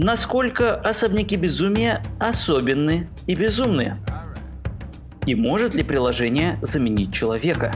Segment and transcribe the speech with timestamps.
[0.00, 3.96] Насколько особняки безумия особенны и безумны?
[5.26, 7.74] И может ли приложение заменить человека?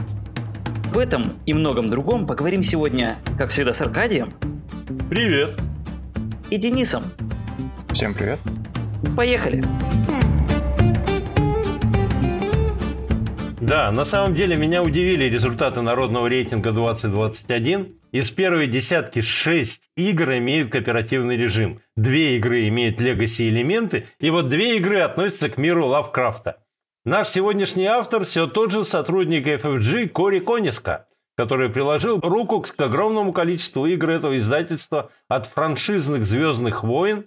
[0.93, 4.33] В этом и многом другом поговорим сегодня, как всегда, с Аркадием.
[5.09, 5.59] Привет.
[6.49, 7.03] И Денисом.
[7.91, 8.39] Всем привет.
[9.17, 9.61] Поехали.
[13.59, 17.97] Да, на самом деле меня удивили результаты народного рейтинга 2021.
[18.13, 21.81] Из первой десятки 6 игр имеют кооперативный режим.
[21.95, 26.63] Две игры имеют легаси элементы, и вот две игры относятся к миру Лавкрафта.
[27.05, 33.33] Наш сегодняшний автор все тот же сотрудник FFG Кори Конечка, который приложил руку к огромному
[33.33, 37.25] количеству игр этого издательства от франшизных «Звездных войн»,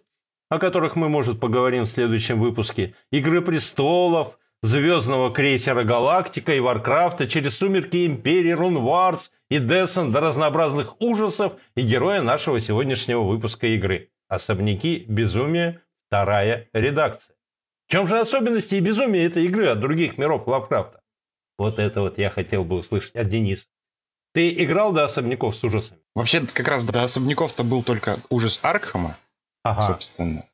[0.50, 7.26] о которых мы, может, поговорим в следующем выпуске, «Игры престолов», звездного крейсера «Галактика» и «Варкрафта»
[7.26, 14.10] через «Сумерки Империи», «Runewars» и «Descent» до разнообразных ужасов и героя нашего сегодняшнего выпуска игры
[14.28, 15.82] «Особняки безумия.
[16.08, 17.34] Вторая редакция».
[17.88, 21.00] В чем же особенности и безумие этой игры от других миров Лавкрафта?
[21.58, 23.66] Вот это вот я хотел бы услышать от Дениса.
[24.34, 26.00] Ты играл до особняков с ужасами?
[26.14, 29.16] Вообще, как раз до особняков-то был только ужас Аркхема,
[29.62, 29.80] ага.
[29.80, 30.44] собственно.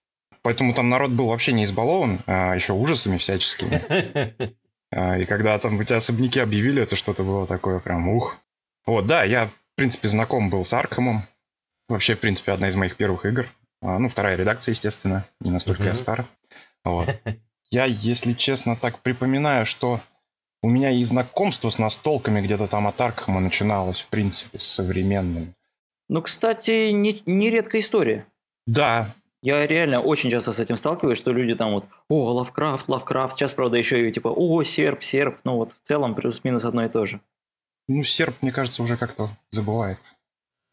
[0.43, 4.57] Поэтому там народ был вообще не избалован, а еще ужасами всяческими.
[4.95, 8.37] А, и когда там эти особняки объявили, это что-то было такое прям ух.
[8.87, 11.23] Вот, да, я, в принципе, знаком был с Аркхемом.
[11.89, 13.49] Вообще, в принципе, одна из моих первых игр.
[13.81, 15.25] А, ну, вторая редакция, естественно.
[15.41, 16.25] Не настолько я стар.
[16.85, 17.09] Вот.
[17.71, 19.99] Я, если честно, так припоминаю, что
[20.63, 25.55] у меня и знакомство с настолками где-то там от Аркхема начиналось, в принципе, с современными.
[26.11, 28.27] Ну, кстати, не, не редкая история.
[28.67, 29.11] Да,
[29.43, 33.55] я реально очень часто с этим сталкиваюсь, что люди там вот, о, Лавкрафт, Лавкрафт, сейчас,
[33.55, 37.05] правда, еще и типа, о, серп, серп, ну вот в целом плюс-минус одно и то
[37.05, 37.21] же.
[37.89, 40.17] Ну, серп, мне кажется, уже как-то забывается.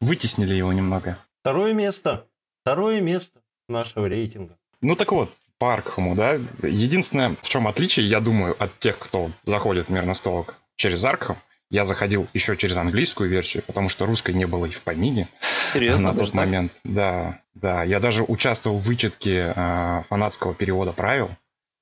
[0.02, 1.17] Вытеснили его немного.
[1.41, 2.27] Второе место.
[2.61, 4.57] Второе место нашего рейтинга.
[4.81, 9.31] Ну так вот, по Аркхэму, да, единственное, в чем отличие, я думаю, от тех, кто
[9.43, 11.35] заходит в мир настолок через Аркхем,
[11.69, 15.29] я заходил еще через английскую версию, потому что русской не было и в помине
[15.73, 16.79] Серьезно, на тот момент.
[16.84, 17.84] Да, да.
[17.84, 21.29] Я даже участвовал в вычетке э, фанатского перевода правил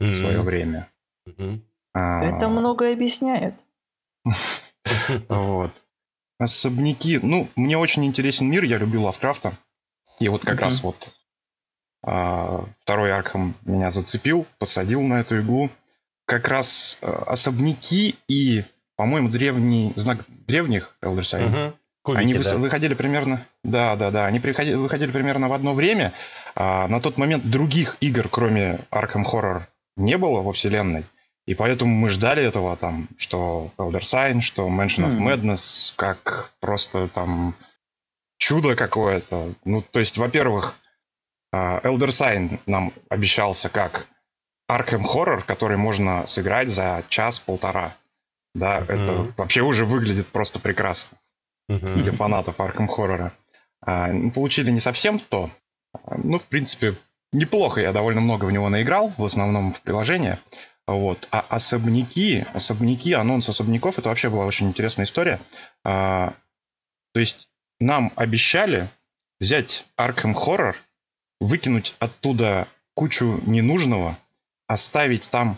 [0.01, 0.11] mm-hmm.
[0.11, 0.89] в свое время.
[1.29, 1.61] Mm-hmm.
[1.93, 3.55] А, Это многое объясняет.
[5.29, 5.71] Вот.
[6.39, 7.19] Особняки.
[7.21, 9.57] Ну, мне очень интересен мир, я люблю Лавкрафта.
[10.19, 11.15] И вот как раз вот
[12.03, 15.69] а, второй Архам меня зацепил, посадил на эту иглу.
[16.25, 18.63] Как раз а, особняки и
[18.97, 21.47] по-моему, древний знак древних Elder Sign.
[21.47, 21.73] Угу.
[22.01, 22.57] Кубики, они да.
[22.57, 26.13] выходили примерно, да, да, да, они приходили, выходили примерно в одно время.
[26.55, 29.61] А, на тот момент других игр, кроме Arkham Horror,
[29.95, 31.05] не было во вселенной.
[31.47, 37.07] И поэтому мы ждали этого, там, что Elder Sign, что Mansion of Madness, как просто
[37.07, 37.55] там
[38.37, 39.53] чудо какое-то.
[39.63, 40.75] Ну, то есть, во-первых,
[41.53, 44.07] а, Elder Sign нам обещался как
[44.69, 47.95] Arkham Horror, который можно сыграть за час-полтора.
[48.53, 49.01] Да, mm-hmm.
[49.01, 51.17] это вообще уже выглядит просто прекрасно
[51.71, 52.01] mm-hmm.
[52.01, 53.31] для фанатов Arkham Horror.
[53.81, 55.49] А, ну, получили не совсем то.
[56.11, 56.95] Ну, в принципе,
[57.31, 57.79] неплохо.
[57.79, 60.39] Я довольно много в него наиграл, в основном в приложение.
[60.87, 61.27] Вот.
[61.31, 65.39] А особняки, особняки, анонс особняков, это вообще была очень интересная история.
[65.83, 66.33] А,
[67.13, 67.49] то есть
[67.79, 68.87] нам обещали
[69.39, 70.75] взять Arkham Horror,
[71.39, 74.17] выкинуть оттуда кучу ненужного,
[74.67, 75.57] оставить там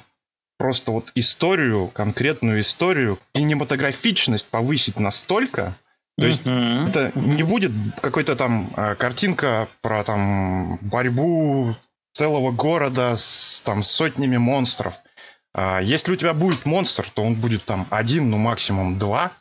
[0.57, 5.77] просто вот историю, конкретную историю, кинематографичность повысить настолько,
[6.19, 6.89] то есть uh-huh.
[6.89, 11.75] это не будет какой-то там э, картинка про там борьбу
[12.11, 14.99] целого города с там сотнями монстров.
[15.55, 19.31] Э, если у тебя будет монстр, то он будет там один, ну максимум два.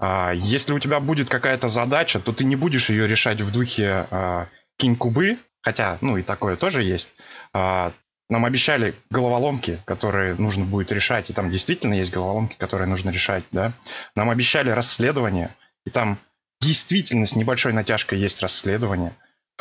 [0.00, 4.06] Э, если у тебя будет какая-то задача, то ты не будешь ее решать в духе
[4.10, 4.46] э,
[4.78, 7.14] кинь-кубы, хотя, ну и такое тоже есть.
[8.32, 13.44] Нам обещали головоломки, которые нужно будет решать, и там действительно есть головоломки, которые нужно решать,
[13.52, 13.74] да.
[14.16, 15.50] Нам обещали расследование,
[15.84, 16.18] и там
[16.58, 19.12] действительно с небольшой натяжкой есть расследование.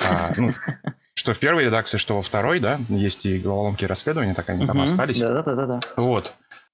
[0.01, 0.53] А, ну,
[1.21, 4.67] что в первой редакции, что во второй, да, есть и головоломки и расследования, так они
[4.67, 5.19] там остались.
[5.19, 5.79] Да-да-да.
[5.95, 6.33] Вот.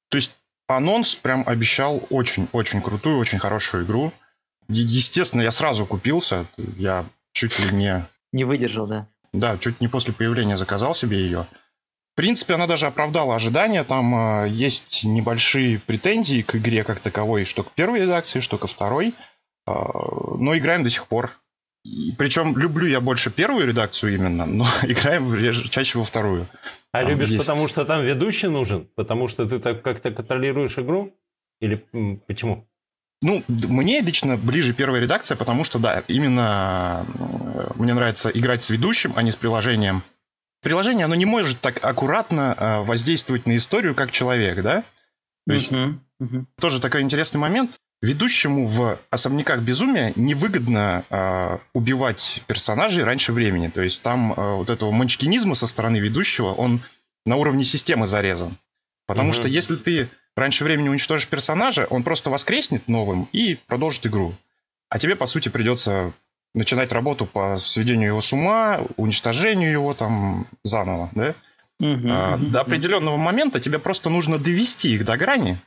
[0.10, 0.38] То есть
[0.68, 4.12] анонс прям обещал очень-очень крутую, очень хорошую игру.
[4.69, 6.45] Естественно, я сразу купился.
[6.57, 8.06] Я чуть ли не...
[8.33, 9.07] Не выдержал, да?
[9.33, 11.45] Да, чуть не после появления заказал себе ее
[12.18, 13.83] принципе, она даже оправдала ожидания.
[13.83, 18.66] Там э, есть небольшие претензии к игре как таковой, что к первой редакции, что ко
[18.66, 19.13] второй.
[19.68, 21.31] Э, но играем до сих пор.
[22.18, 26.48] Причем люблю я больше первую редакцию именно, но играем реже, чаще во вторую.
[26.92, 27.45] А там любишь, есть...
[27.45, 28.88] потому что там ведущий нужен?
[28.95, 31.13] Потому что ты так как-то контролируешь игру?
[31.60, 31.86] Или
[32.28, 32.68] почему?
[33.22, 38.69] Ну, мне лично ближе первая редакция, потому что, да, именно э, мне нравится играть с
[38.69, 40.04] ведущим, а не с приложением.
[40.62, 44.83] Приложение, оно не может так аккуратно э, воздействовать на историю, как человек, да?
[45.48, 46.45] То есть, uh-huh, uh-huh.
[46.60, 47.80] тоже такой интересный момент.
[48.01, 53.69] Ведущему в особняках безумия невыгодно э, убивать персонажей раньше времени.
[53.69, 56.81] То есть там э, вот этого манчкинизма со стороны ведущего, он
[57.25, 58.55] на уровне системы зарезан.
[59.07, 59.35] Потому uh-huh.
[59.35, 64.35] что если ты раньше времени уничтожишь персонажа, он просто воскреснет новым и продолжит игру.
[64.89, 66.13] А тебе, по сути, придется
[66.53, 71.35] начинать работу по сведению его с ума, уничтожению его там заново, да?
[71.79, 75.57] Угу, а, угу, до определенного момента тебе просто нужно довести их до грани.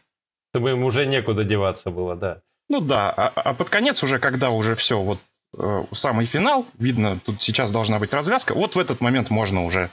[0.52, 2.42] Чтобы им уже некуда деваться было, да.
[2.68, 5.18] Ну да, а, а под конец уже, когда уже все, вот
[5.58, 9.90] э, самый финал, видно, тут сейчас должна быть развязка, вот в этот момент можно уже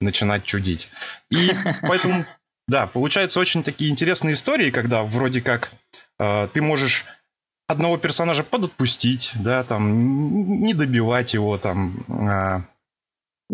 [0.00, 0.88] начинать чудить.
[1.30, 1.50] И
[1.82, 2.24] поэтому
[2.68, 5.70] да, получается очень такие интересные истории, когда вроде как
[6.18, 7.06] э, ты можешь
[7.68, 12.04] одного персонажа подотпустить, да, там, не добивать его, там.
[12.08, 12.62] Э...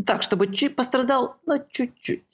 [0.04, 2.31] Так, чтобы чуть пострадал, но чуть-чуть.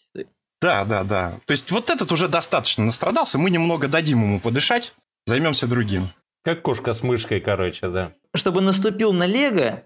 [0.60, 1.38] Да, да, да.
[1.46, 4.94] То есть вот этот уже достаточно настрадался, мы немного дадим ему подышать,
[5.26, 6.08] займемся другим.
[6.44, 8.12] Как кошка с мышкой, короче, да.
[8.34, 9.84] Чтобы наступил на Лего,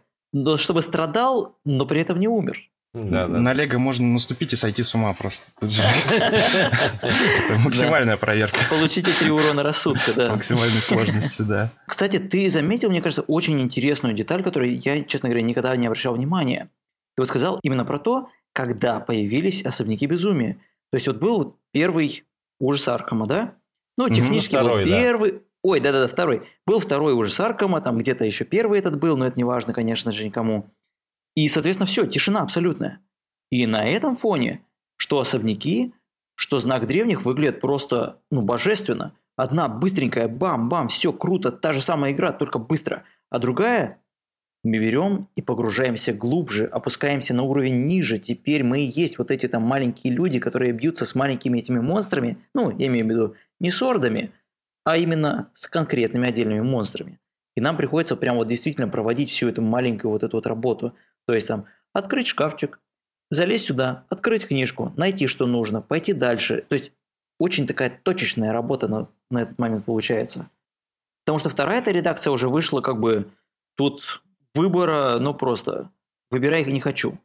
[0.57, 2.59] чтобы страдал, но при этом не умер.
[2.95, 3.39] Да, да.
[3.39, 5.51] На Лего можно наступить и сойти с ума просто.
[5.57, 5.67] Это
[7.65, 8.59] максимальная проверка.
[8.69, 10.31] Получите три урона рассудка, да.
[10.31, 11.71] Максимальной сложности, да.
[11.87, 16.15] Кстати, ты заметил, мне кажется, очень интересную деталь, которую я, честно говоря, никогда не обращал
[16.15, 16.69] внимания.
[17.17, 20.55] Ты вот сказал именно про то, когда появились особняки безумия.
[20.91, 22.25] То есть вот был первый
[22.61, 23.55] ужас Аркама, да?
[23.97, 25.43] Ну, технически был первый...
[25.63, 26.43] Ой, да-да-да, второй.
[26.67, 30.11] Был второй ужас Аркама, там где-то еще первый этот был, но это не важно, конечно
[30.11, 30.71] же, никому.
[31.37, 33.01] И, соответственно, все, тишина абсолютная.
[33.51, 34.65] И на этом фоне,
[34.97, 35.95] что особняки,
[36.35, 39.15] что знак древних выглядят просто, ну, божественно.
[39.37, 43.05] Одна быстренькая, бам-бам, все круто, та же самая игра, только быстро.
[43.31, 44.02] А другая,
[44.65, 48.19] мы берем и погружаемся глубже, опускаемся на уровень ниже.
[48.19, 52.39] Теперь мы и есть вот эти там маленькие люди, которые бьются с маленькими этими монстрами.
[52.55, 54.33] Ну, я имею в виду не с ордами,
[54.85, 57.19] а именно с конкретными отдельными монстрами.
[57.57, 60.95] И нам приходится прям вот действительно проводить всю эту маленькую вот эту вот работу.
[61.27, 62.81] То есть там открыть шкафчик,
[63.31, 66.65] залезть сюда, открыть книжку, найти, что нужно, пойти дальше.
[66.69, 66.93] То есть
[67.39, 70.49] очень такая точечная работа на, на этот момент получается.
[71.25, 73.29] Потому что вторая эта редакция уже вышла как бы
[73.77, 74.23] тут
[74.55, 75.91] выбора, ну просто
[76.31, 77.19] выбирай не хочу.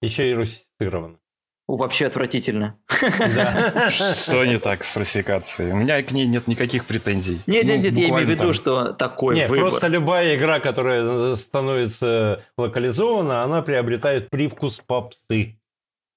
[0.00, 1.18] Еще и русифицировано.
[1.66, 2.78] Вообще отвратительно.
[3.88, 5.72] Что не так с русификацией?
[5.72, 7.40] У меня к ней нет никаких претензий.
[7.46, 12.44] Нет, нет, нет, я имею в виду, что такой Нет, просто любая игра, которая становится
[12.58, 15.58] локализована, она приобретает привкус попсы.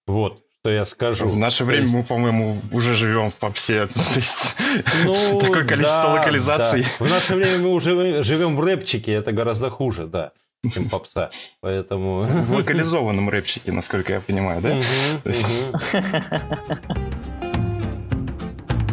[0.05, 1.27] Вот, что я скажу.
[1.27, 3.87] В наше время мы, по-моему, уже живем в попсе.
[5.05, 6.85] Ну, такое количество локализаций.
[6.99, 10.31] В наше время мы уже живем в рэпчике, это гораздо хуже, да
[10.73, 11.29] чем попса.
[11.61, 12.23] Поэтому...
[12.25, 14.79] В локализованном рэпчике, насколько я понимаю, да?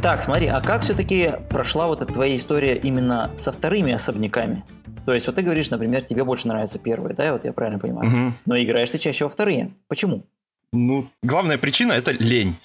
[0.02, 4.62] Так, смотри, а как все-таки прошла вот эта твоя история именно со вторыми особняками?
[5.06, 8.10] То есть вот ты говоришь, например, тебе больше нравятся первые, да, вот я правильно понимаю?
[8.10, 8.34] Угу.
[8.44, 9.72] Но играешь ты чаще во вторые.
[9.88, 10.26] Почему?
[10.74, 12.56] Ну, главная причина– это лень.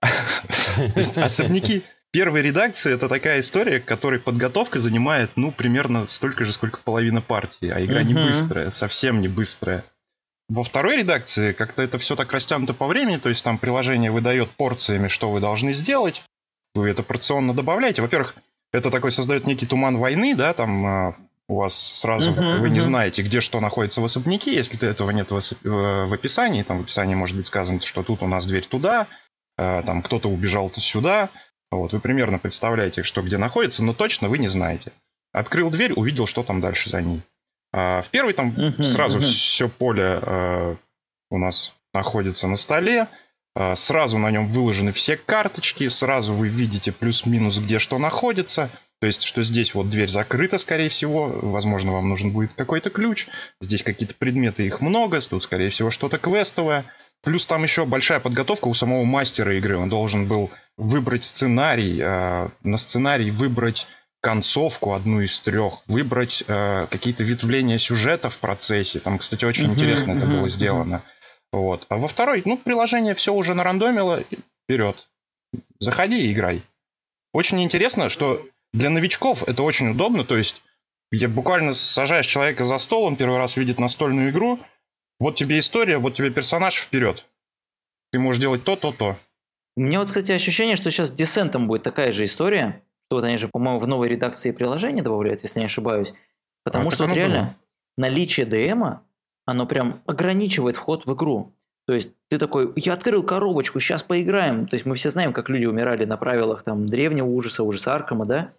[0.00, 1.82] То есть особняки
[2.12, 7.70] Первая редакция это такая история, которой подготовка занимает, ну, примерно столько же, сколько половина партии,
[7.70, 9.82] а игра не быстрая, совсем не быстрая.
[10.50, 14.50] Во второй редакции как-то это все так растянуто по времени, то есть там приложение выдает
[14.50, 16.22] порциями, что вы должны сделать,
[16.74, 18.02] вы это порционно добавляете.
[18.02, 18.34] Во-первых,
[18.74, 21.16] это такой создает некий туман войны, да, там а,
[21.48, 22.70] у вас сразу uh-huh, вы uh-huh.
[22.70, 26.82] не знаете, где что находится в особняке, если этого нет в, в описании, там в
[26.82, 29.06] описании может быть сказано, что тут у нас дверь туда,
[29.58, 31.30] а, там кто-то убежал сюда,
[31.70, 34.92] вот, вы примерно представляете, что где находится, но точно вы не знаете.
[35.32, 37.22] Открыл дверь, увидел, что там дальше за ней.
[37.72, 39.22] А в первой там uh-huh, сразу uh-huh.
[39.22, 40.76] все поле э,
[41.30, 43.08] у нас находится на столе.
[43.54, 45.88] Э, сразу на нем выложены все карточки.
[45.88, 48.70] Сразу вы видите плюс-минус, где что находится.
[49.00, 51.28] То есть, что здесь вот дверь закрыта, скорее всего.
[51.42, 53.26] Возможно, вам нужен будет какой-то ключ.
[53.60, 55.20] Здесь какие-то предметы, их много.
[55.20, 56.84] Тут, скорее всего, что-то квестовое.
[57.22, 59.76] Плюс там еще большая подготовка у самого мастера игры.
[59.76, 63.86] Он должен был выбрать сценарий, э, на сценарий выбрать
[64.20, 69.00] концовку одну из трех, выбрать э, какие-то ветвления сюжета в процессе.
[69.00, 71.02] Там, кстати, очень интересно это было сделано.
[71.52, 71.86] Вот.
[71.88, 74.24] А во второй, ну, приложение все уже нарандомило,
[74.64, 75.08] вперед.
[75.80, 76.62] Заходи и играй.
[77.32, 78.42] Очень интересно, что
[78.72, 80.62] для новичков это очень удобно, то есть
[81.10, 84.58] я буквально сажаешь человека за стол, он первый раз видит настольную игру,
[85.20, 87.26] вот тебе история, вот тебе персонаж, вперед.
[88.12, 89.16] Ты можешь делать то, то, то.
[89.76, 93.24] У меня вот, кстати, ощущение, что сейчас с Десентом будет такая же история, что вот
[93.24, 96.12] они же, по-моему, в новой редакции приложения добавляют, если не ошибаюсь.
[96.64, 97.54] Потому А, что вот реально было.
[98.08, 99.02] наличие ДМа,
[99.44, 101.54] оно прям ограничивает вход в игру.
[101.86, 104.68] То есть ты такой, я открыл коробочку, сейчас поиграем.
[104.68, 108.24] То есть мы все знаем, как люди умирали на правилах там древнего ужаса, ужаса Аркама,
[108.24, 108.52] да?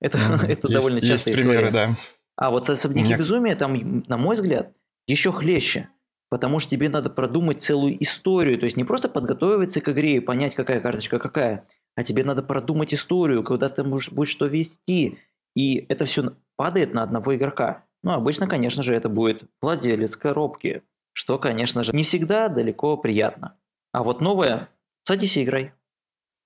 [0.00, 0.18] Это,
[0.48, 1.96] это довольно частая примеры, да.
[2.36, 4.72] А вот особняки безумия там, на мой взгляд,
[5.08, 5.88] еще хлеще.
[6.30, 8.58] Потому что тебе надо продумать целую историю.
[8.58, 11.64] То есть не просто подготовиться к игре и понять, какая карточка какая,
[11.96, 15.18] а тебе надо продумать историю, когда ты можешь, будешь что вести.
[15.56, 17.86] И это все падает на одного игрока.
[18.02, 23.56] Ну, обычно, конечно же, это будет владелец коробки, что, конечно же, не всегда далеко приятно.
[23.92, 24.68] А вот новое,
[25.04, 25.72] садись и играй.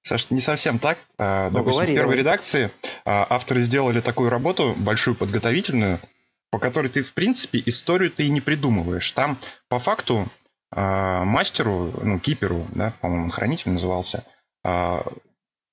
[0.03, 0.99] Саш, не совсем так.
[1.19, 2.19] А, Ну, Допустим, говори, в первой давай.
[2.19, 2.71] редакции
[3.05, 6.01] а, авторы сделали такую работу, большую подготовительную,
[6.51, 9.11] по которой ты, в принципе, историю ты и не придумываешь.
[9.13, 10.27] Там, по факту,
[10.71, 14.25] а, мастеру, ну, киперу, да, по-моему, он хранитель назывался,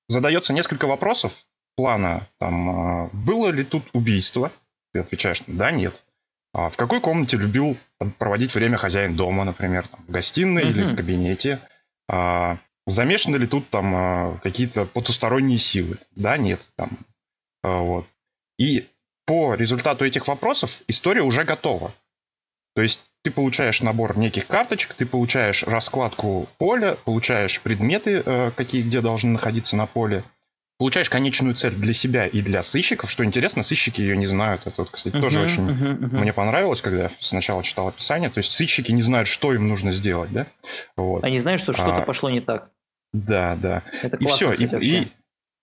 [0.07, 1.43] задается несколько вопросов
[1.75, 2.27] плана.
[2.39, 4.51] Там, было ли тут убийство?
[4.93, 6.03] Ты отвечаешь, да, нет.
[6.53, 7.77] А в какой комнате любил
[8.17, 10.89] проводить время хозяин дома, например, там, в гостиной или Мгм.
[10.91, 11.60] в кабинете?
[12.08, 15.98] А, замешаны ли тут там а, какие-то потусторонние силы?
[16.15, 16.67] Да, нет.
[16.75, 16.89] Там,
[17.63, 18.08] А, вот.
[18.58, 18.88] И
[19.25, 21.91] по результату этих вопросов история уже готова.
[22.74, 28.81] То есть ты получаешь набор неких карточек, ты получаешь раскладку поля, получаешь предметы, э, какие
[28.81, 30.24] где должны находиться на поле,
[30.79, 33.12] получаешь конечную цель для себя и для сыщиков.
[33.12, 34.62] Что интересно, сыщики ее не знают.
[34.65, 36.21] Это, вот, кстати, тоже Мгм, очень мгм, мгм.
[36.21, 38.29] мне понравилось, когда я сначала читал описание.
[38.29, 40.48] То есть сыщики не знают, что им нужно сделать, да?
[40.95, 41.24] Вот.
[41.24, 42.71] Они знают, что что-то А, пошло не так.
[43.12, 43.83] Да, да.
[44.01, 44.53] Это И классно, все.
[44.53, 45.07] кстати, вообще.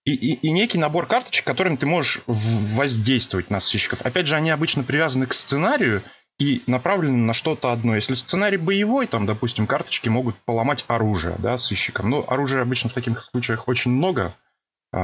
[0.05, 4.03] И, и, и, и некий набор карточек, которым ты можешь воздействовать на сыщиков.
[4.03, 6.03] Опять же, они обычно привязаны к сценарию
[6.37, 7.95] и направлены на что-то одно.
[7.95, 12.11] Если сценарий боевой, там, допустим, карточки могут поломать оружие, да, сыщикам.
[12.11, 14.35] Но оружия обычно в таких случаях очень много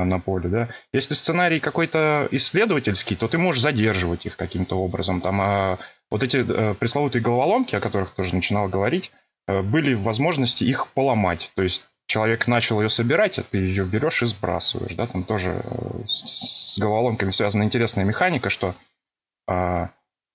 [0.03, 0.69] на поле, да.
[0.93, 5.21] Если сценарий какой-то исследовательский, то ты можешь задерживать их каким-то образом.
[5.21, 9.11] Там а, вот эти э, пресловутые головоломки, о которых тоже начинал говорить,
[9.47, 11.51] э, были возможности их поломать.
[11.55, 14.93] То есть человек начал ее собирать, а ты ее берешь и сбрасываешь.
[14.95, 15.07] Да?
[15.07, 18.75] Там тоже э, с, с головоломками связана интересная механика, что
[19.47, 19.89] а,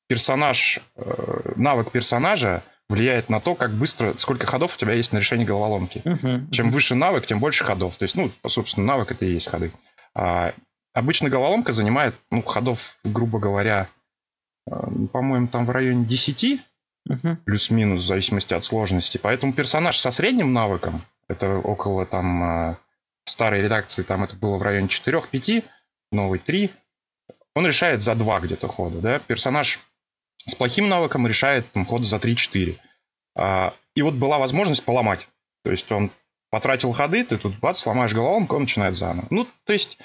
[0.08, 5.18] персонаж, э, навык персонажа влияет на то, как быстро, сколько ходов у тебя есть на
[5.18, 6.00] решение головоломки.
[6.04, 7.97] Мгм, Чем выше навык, тем больше ходов.
[7.97, 9.73] То есть, ну, собственно, навык это и есть ходы.
[10.14, 10.54] А,
[10.95, 13.88] обычно головоломка занимает, ну, ходов, грубо говоря,
[14.66, 14.73] э,
[15.12, 16.61] по-моему, там в районе 10,
[17.04, 17.37] мгм.
[17.45, 19.18] плюс-минус, в зависимости от сложности.
[19.18, 22.76] Поэтому персонаж со средним навыком, это около там э,
[23.26, 25.62] старой редакции, там это было в районе 4-5,
[26.11, 26.71] новый 3,
[27.54, 29.00] он решает за 2 где-то хода.
[29.00, 29.18] Да?
[29.18, 29.80] Персонаж
[30.47, 32.76] с плохим навыком решает там, хода за 3-4.
[33.37, 35.28] А, и вот была возможность поломать.
[35.64, 36.11] То есть он
[36.50, 39.26] потратил ходы, ты тут бац, сломаешь головоломку, он начинает заново.
[39.30, 39.99] Ну, то есть,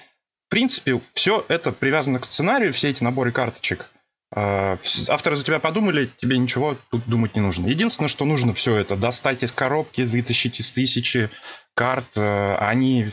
[0.47, 3.89] в принципе, все это привязано к сценарию, все эти наборы карточек.
[4.35, 4.77] А,
[5.09, 7.67] Авторы за тебя подумали, тебе ничего тут думать не нужно.
[7.67, 11.29] Единственное, что нужно все это достать из коробки, вытащить из тысячи
[11.75, 12.05] карт.
[12.15, 13.07] Э, Они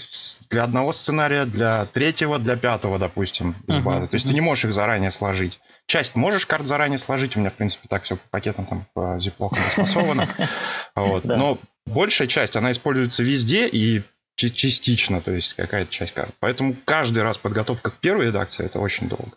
[0.49, 4.09] для одного сценария, для третьего, для пятого, допустим, из базы.
[4.09, 5.61] То есть ты не можешь их заранее сложить.
[5.87, 7.37] Часть можешь карт заранее сложить.
[7.37, 10.27] У меня, в принципе, так все по пакетам там по зиплокам распасовано.
[11.25, 14.03] Но большая часть, она используется везде и
[14.37, 16.35] частично, то есть какая-то часть карт.
[16.41, 19.33] Поэтому каждый раз подготовка к первой редакции это очень долго.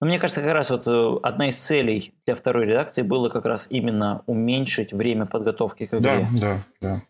[0.00, 3.44] Ну, мне кажется, как раз вот э, одна из целей для второй редакции было как
[3.46, 6.28] раз именно уменьшить время подготовки к игре.
[6.32, 7.02] Да, да,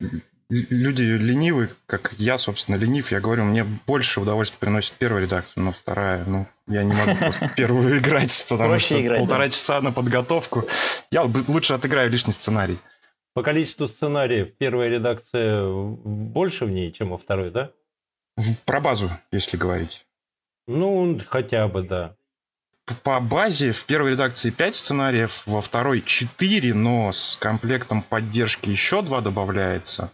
[0.00, 0.10] да.
[0.50, 3.10] Люди ленивы, как я, собственно, ленив.
[3.10, 7.50] Я говорю, мне больше удовольствия приносит первая редакция, но вторая, ну, я не могу просто
[7.56, 9.50] первую играть, потому Проще что играть, полтора да.
[9.50, 10.64] часа на подготовку.
[11.10, 12.78] Я лучше отыграю лишний сценарий.
[13.34, 17.72] По количеству сценариев первая редакция больше в ней, чем во второй, да?
[18.64, 20.06] Про базу, если говорить.
[20.66, 22.16] Ну, хотя бы, да.
[23.02, 29.02] По базе в первой редакции 5 сценариев, во второй 4, но с комплектом поддержки еще
[29.02, 30.12] 2 добавляется.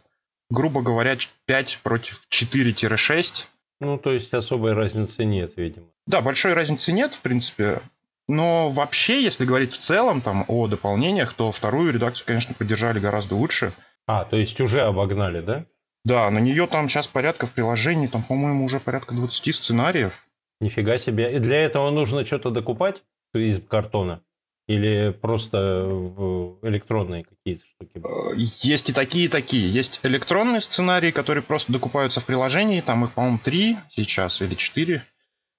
[0.50, 1.16] Грубо говоря,
[1.46, 3.46] 5 против 4-6.
[3.80, 5.86] Ну, то есть особой разницы нет, видимо.
[6.06, 7.80] Да, большой разницы нет, в принципе.
[8.28, 13.34] Но вообще, если говорить в целом там, о дополнениях, то вторую редакцию, конечно, поддержали гораздо
[13.34, 13.72] лучше.
[14.06, 15.66] А, то есть уже обогнали, да?
[16.04, 20.26] Да, на нее там сейчас порядка в приложении, там, по-моему, уже порядка 20 сценариев.
[20.60, 21.34] Нифига себе.
[21.34, 23.02] И для этого нужно что-то докупать
[23.34, 24.22] из картона?
[24.66, 28.00] Или просто э, электронные какие-то штуки?
[28.02, 29.68] Э, Есть и такие, и такие.
[29.70, 32.80] Есть электронные сценарии, которые просто докупаются в приложении.
[32.80, 35.02] Там их, по-моему, три сейчас или четыре.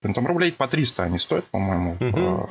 [0.02, 1.98] Там рублей по 300 они стоят, по-моему.
[2.00, 2.48] Э,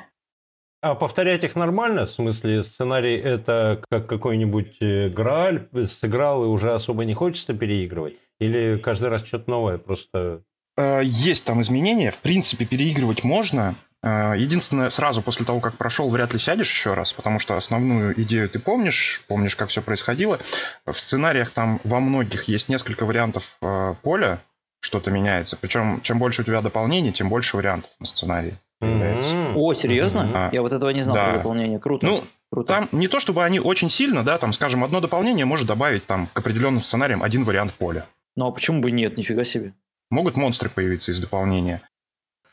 [0.81, 2.07] А повторять их нормально?
[2.07, 4.79] В смысле, сценарий это как какой-нибудь
[5.13, 8.15] Грааль, сыграл и уже особо не хочется переигрывать?
[8.39, 10.43] Или каждый раз что-то новое просто
[10.77, 13.75] есть там изменения, в принципе, переигрывать можно.
[14.05, 18.21] Э, единственное, сразу после того, как прошел, вряд ли сядешь еще раз, потому что основную
[18.21, 20.39] идею ты помнишь, помнишь, как все происходило.
[20.85, 24.41] В сценариях там во многих есть несколько вариантов э, поля,
[24.81, 25.57] что-то меняется.
[25.57, 28.55] Причем, чем больше у тебя дополнений, тем больше вариантов на сценарии.
[28.83, 29.55] Mm-hmm.
[29.55, 30.19] О, серьезно?
[30.19, 30.49] Mm-hmm.
[30.53, 31.25] Я вот этого не знал да.
[31.31, 31.79] про дополнение.
[31.79, 32.07] Круто.
[32.07, 32.69] Ну, Круто.
[32.69, 36.29] Там не то, чтобы они очень сильно, да, там, скажем, одно дополнение может добавить там
[36.33, 38.07] к определенным сценариям один вариант поля.
[38.37, 39.73] Ну а почему бы нет, нифига себе.
[40.11, 41.83] Могут монстры появиться из дополнения.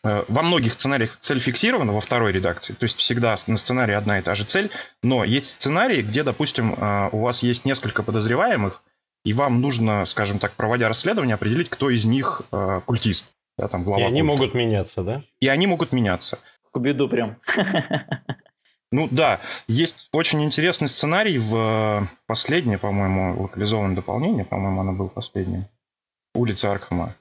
[0.03, 4.17] Э, во многих сценариях цель фиксирована во второй редакции, то есть всегда на сценарии одна
[4.17, 4.72] и та же цель,
[5.03, 8.84] но есть сценарии, где, допустим, э, у вас есть несколько подозреваемых,
[9.24, 13.34] и вам нужно, скажем так, проводя расследование, определить, кто из них э, культист.
[13.58, 14.34] Да, там, глава и они культа.
[14.34, 15.24] могут меняться, да?
[15.39, 16.39] И они могут меняться.
[16.72, 17.38] К беду прям.
[18.93, 19.39] Ну да,
[19.70, 25.63] есть очень интересный сценарий в последнее, по-моему, локализованное дополнение, по-моему, оно было последним.
[26.36, 27.15] Улица Аркхема.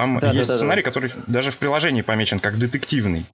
[0.00, 0.58] Там Да, да, есть да, да.
[0.58, 3.26] сценарий, который даже в приложении помечен как детективный.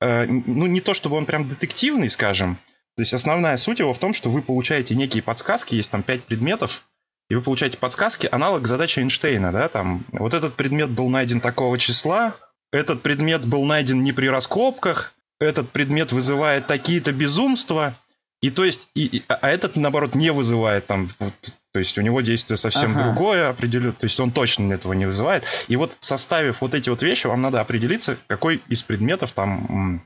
[0.00, 2.56] Э, Ну, не то чтобы он прям детективный, скажем.
[2.96, 6.24] То есть основная суть его в том, что вы получаете некие подсказки, есть там пять
[6.24, 6.84] предметов,
[7.30, 11.78] и вы получаете подсказки, аналог задачи Эйнштейна, да, там, вот этот предмет был найден такого
[11.78, 12.34] числа,
[12.72, 17.94] этот предмет был найден не при раскопках, этот предмет вызывает такие-то безумства,
[18.42, 21.32] и то есть, и, и- а этот, наоборот, не вызывает там, вот,
[21.78, 23.04] то есть у него действие совсем Ага.
[23.04, 25.44] другое определенно, то есть он точно этого не вызывает.
[25.68, 30.02] И вот составив вот эти вот вещи, вам надо определиться, какой из предметов там...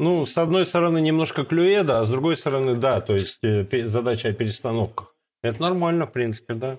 [0.00, 4.30] Ну, с одной стороны, немножко клюэда, а с другой стороны, да, то есть э, задача
[4.30, 5.14] о перестановках.
[5.40, 6.78] Это нормально, в принципе, да.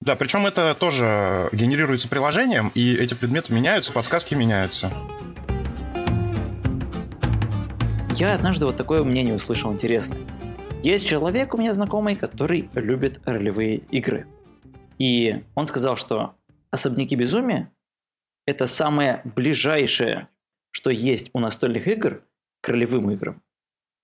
[0.00, 4.90] Да, причем это тоже генерируется приложением, и эти предметы меняются, подсказки меняются.
[8.16, 10.20] Я однажды вот такое мнение услышал интересное.
[10.84, 14.26] Есть человек у меня знакомый, который любит ролевые игры.
[14.98, 16.34] И он сказал, что
[16.70, 17.72] особняки безумия–
[18.46, 20.28] это самое ближайшее,
[20.72, 22.22] что есть у настольных игр
[22.60, 23.42] к ролевым играм.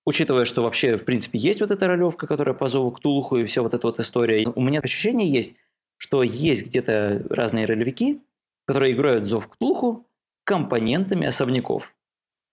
[0.07, 3.61] Учитывая, что вообще, в принципе, есть вот эта ролевка, которая по зову Ктулху и вся
[3.61, 5.55] вот эта вот история, у меня ощущение есть,
[5.97, 8.23] что есть где-то разные ролевики,
[8.65, 10.07] которые играют зов Ктулху
[10.45, 11.93] компонентами особняков.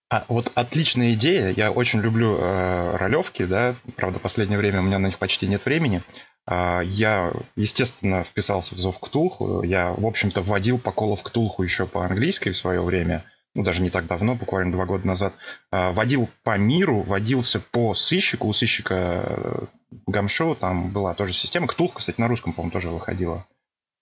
[0.09, 1.53] А вот отличная идея.
[1.55, 3.75] Я очень люблю э, ролевки, да.
[3.95, 6.01] Правда, в последнее время у меня на них почти нет времени.
[6.47, 9.61] А, я, естественно, вписался в Зов Ктулху.
[9.61, 13.23] Я, в общем-то, вводил по Call of Ктулху еще по-английски в свое время.
[13.53, 15.33] Ну, даже не так давно, буквально два года назад.
[15.69, 18.47] А, водил по миру, водился по сыщику.
[18.47, 19.65] У сыщика э,
[20.07, 21.67] Гамшоу там была тоже система.
[21.67, 23.45] Ктулх, кстати, на русском, по-моему, тоже выходила.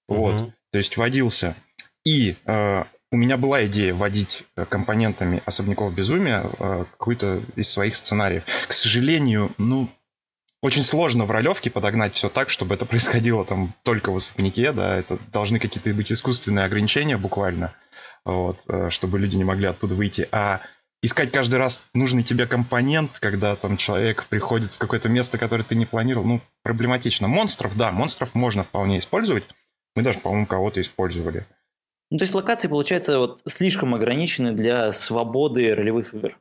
[0.07, 0.35] Вот.
[0.35, 0.53] Мгм.
[0.71, 1.53] То есть водился.
[2.05, 7.95] И э, у меня была идея вводить э, компонентами особняков безумия э, какой-то из своих
[7.95, 8.43] сценариев.
[8.67, 9.89] К сожалению, ну,
[10.61, 14.97] очень сложно в ролевке подогнать все так, чтобы это происходило там только в особняке, да,
[14.97, 17.73] это должны какие-то быть искусственные ограничения буквально,
[18.25, 20.27] вот, э, чтобы люди не могли оттуда выйти.
[20.31, 20.61] А
[21.01, 25.75] искать каждый раз нужный тебе компонент, когда там человек приходит в какое-то место, которое ты
[25.75, 27.29] не планировал, ну, проблематично.
[27.29, 29.45] Монстров, да, монстров можно вполне использовать.
[29.95, 31.45] Мы даже, по-моему, кого-то использовали.
[32.09, 36.37] Ну, то есть локации, получается, вот слишком ограничены для свободы ролевых игр.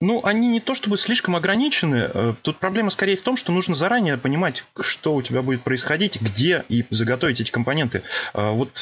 [0.00, 2.08] Ну, они не то чтобы слишком ограничены.
[2.14, 6.20] э, Тут проблема скорее в том, что нужно заранее понимать, что у тебя будет происходить,
[6.20, 8.02] где и заготовить эти компоненты.
[8.32, 8.78] Э, Вот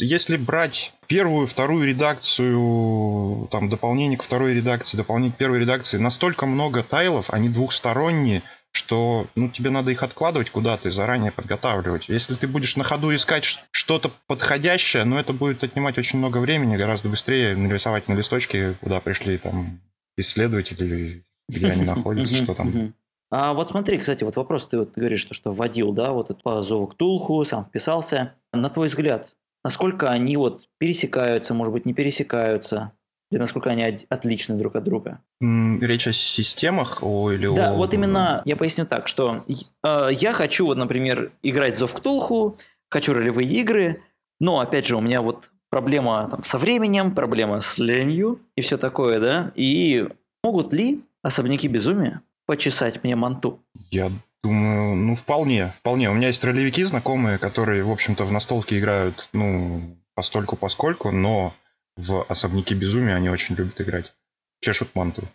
[0.00, 6.44] если брать первую, вторую редакцию, там дополнение к второй редакции, дополнение к первой редакции, настолько
[6.44, 12.08] много тайлов, они двухсторонние, что ну, тебе надо их откладывать куда-то и заранее подготавливать.
[12.08, 16.76] Если ты будешь на ходу искать что-то подходящее, ну, это будет отнимать очень много времени,
[16.76, 19.80] гораздо быстрее нарисовать на листочке, куда пришли там
[20.16, 22.94] исследователи, где они находятся, что там.
[23.30, 26.40] А вот смотри, кстати, вот вопрос, ты вот говоришь, что, что вводил, да, вот это
[26.42, 28.34] по зову Ктулху, сам вписался.
[28.52, 32.92] На твой взгляд, насколько они вот пересекаются, может быть, не пересекаются?
[33.30, 35.20] Или насколько они отличны друг от друга?
[35.40, 37.74] Речь о системах о, или Да, о...
[37.74, 42.56] вот именно я поясню так, что э, я хочу, вот, например, играть Зов Ктулху,
[42.90, 44.02] хочу ролевые игры,
[44.40, 48.78] но, опять же, у меня вот проблема там, со временем, проблема с ленью и все
[48.78, 50.08] такое, да, и
[50.42, 53.60] могут ли особняки безумия почесать мне манту?
[53.90, 54.10] Я
[54.42, 56.10] думаю, ну, вполне, вполне.
[56.10, 61.52] У меня есть ролевики знакомые, которые, в общем-то, в настолке играют, ну, постольку поскольку, но
[61.98, 64.14] в особняки безумия они очень любят играть.
[64.60, 65.28] Чешут манту.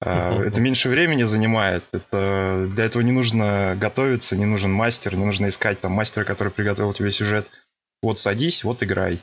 [0.00, 0.40] А.
[0.42, 1.84] Это меньше времени занимает.
[1.92, 6.52] Это для этого не нужно готовиться, не нужен мастер, не нужно искать там мастера, который
[6.52, 7.50] приготовил тебе сюжет.
[8.00, 9.20] Вот садись, вот играй.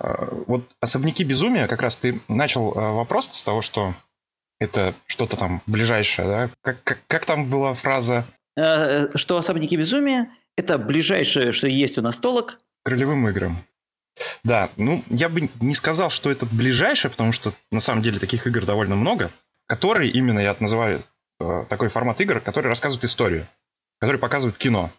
[0.00, 3.94] А, Вот особняки безумия, как раз ты начал а, вопрос с того, что
[4.58, 6.50] это что-то там ближайшее, да?
[6.62, 8.26] Как, как, как там была фраза
[8.58, 12.58] Э, Что особняки безумия– это ближайшее, что есть у настолок.
[12.82, 13.64] к ролевым играм?
[14.44, 18.46] Да, ну, я бы не сказал, что это ближайшее, потому что на самом деле таких
[18.46, 19.30] игр довольно много,
[19.66, 21.02] которые именно, я называю
[21.40, 23.46] э, такой формат игр, который рассказывает историю,
[24.00, 24.90] который показывает кино.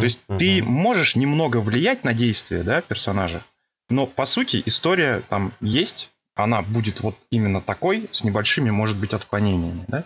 [0.00, 3.42] То есть ты можешь немного влиять на действия да, персонажа,
[3.88, 9.14] но по сути история там есть, она будет вот именно такой, с небольшими, может быть,
[9.14, 9.84] отклонениями.
[9.88, 10.04] Да?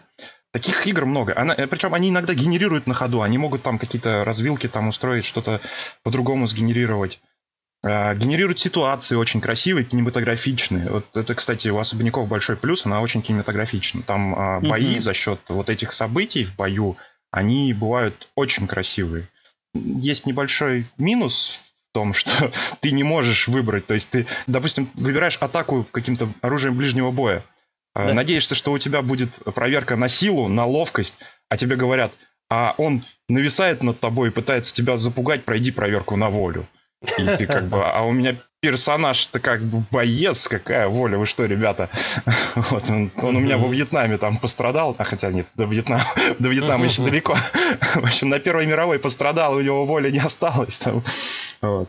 [0.53, 1.35] Таких игр много.
[1.37, 5.25] Она, э, причем они иногда генерируют на ходу, они могут там какие-то развилки там устроить,
[5.27, 5.61] что-то
[6.03, 7.21] по-другому сгенерировать.
[7.83, 10.89] Э, Генерируют ситуации очень красивые, кинематографичные.
[10.91, 14.03] Вот это, кстати, у особняков большой плюс, она очень кинематографична.
[14.03, 15.01] Там а, бои Мгм.
[15.01, 16.97] за счет вот этих событий в бою,
[17.31, 19.29] они бывают очень красивые.
[19.75, 23.87] Есть небольшой минус в том, что ты не можешь выбрать.
[23.87, 27.43] То есть ты, допустим, выбираешь атаку каким-то оружием ближнего боя.
[27.99, 28.15] А, Да.
[28.15, 32.13] Надеешься, что у тебя будет проверка на силу, на ловкость, а тебе говорят,
[32.49, 36.69] а он нависает над тобой и пытается тебя запугать, пройди проверку на волю.
[37.19, 41.45] И ты как бы, а у меня персонаж-то как бы боец, какая воля, вы что,
[41.45, 41.91] ребята?
[42.71, 46.05] Вот, он, он у меня во Вьетнаме там пострадал, а хотя нет, до Вьетнама,
[46.39, 47.37] до Вьетнама еще далеко.
[47.95, 50.79] В общем, на Первой мировой пострадал, у него воли не осталось.
[50.79, 51.03] Там.
[51.63, 51.89] Вот.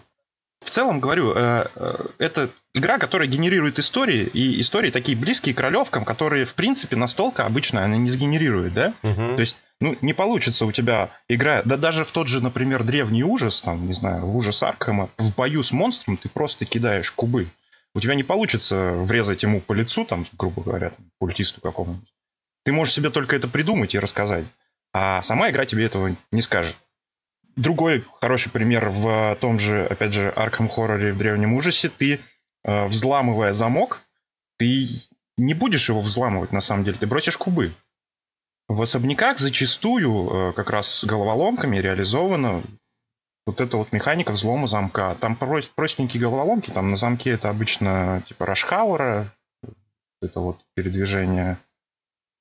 [0.61, 5.59] В целом, говорю, э, э, это игра, которая генерирует истории, и истории такие близкие к
[5.59, 8.93] ролевкам, которые, в принципе, настолка обычно она не сгенерирует, да?
[9.01, 9.35] Мгм.
[9.35, 13.23] То есть, ну, не получится у тебя игра, да даже в тот же, например, древний
[13.23, 17.49] ужас, там, не знаю, в ужас Аркхема, в бою с монстром ты просто кидаешь кубы.
[17.95, 22.13] У тебя не получится врезать ему по лицу, там, грубо говоря, там, культисту какому-нибудь.
[22.63, 24.45] Ты можешь себе только это придумать и рассказать.
[24.93, 26.75] А сама игра тебе этого не скажет.
[27.59, 31.89] Другой хороший пример в том же, опять же, Arkham Horror в Древнем Ужасе.
[31.89, 32.21] Ты,
[32.63, 33.99] э, взламывая замок,
[34.57, 34.87] ты
[35.35, 36.97] не будешь его взламывать, на самом деле.
[36.97, 37.73] Ты бросишь кубы.
[38.69, 42.61] В особняках зачастую э, как раз с головоломками реализована
[43.45, 45.17] вот эта вот механика взлома замка.
[45.19, 49.35] Там про- простенькие головоломки, там на замке это обычно типа Рашхауэра,
[50.21, 51.57] это вот передвижение.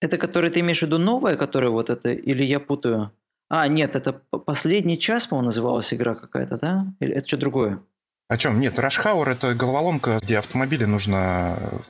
[0.01, 3.11] Это который ты имеешь в виду новая, которая вот это, или я путаю?
[3.49, 6.87] А, нет, это последний час, по-моему, называлась игра какая-то, да?
[7.01, 7.83] Или это что другое?
[8.29, 8.61] О чем?
[8.61, 11.81] Нет, Рашхауэр это головоломка, где автомобили нужно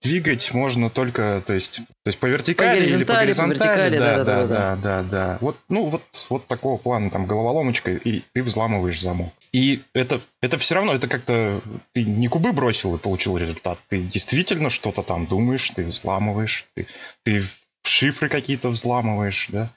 [0.00, 4.16] двигать можно только, то есть, то есть по вертикали или по горизонтали, по вертикали, да,
[4.16, 4.46] да, да-да-да.
[4.46, 5.38] да, да, да.
[5.40, 9.32] Вот, ну, вот, вот такого плана, там, головоломочка, и ты взламываешь замок.
[9.52, 11.60] И это, это все равно, это как-то,
[11.92, 16.86] ты не кубы бросил и получил результат, ты действительно что-то там думаешь, ты взламываешь, ты,
[17.24, 17.42] ты
[17.82, 19.70] шифры какие-то взламываешь, да.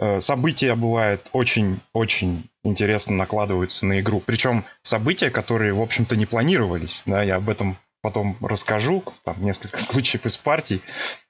[0.00, 4.22] Э, События бывают очень-очень интересно накладываются на игру.
[4.24, 7.02] Причем события, которые, в общем-то, не планировались.
[7.04, 9.04] Да, я об этом потом расскажу.
[9.24, 10.80] Там несколько случаев из партий,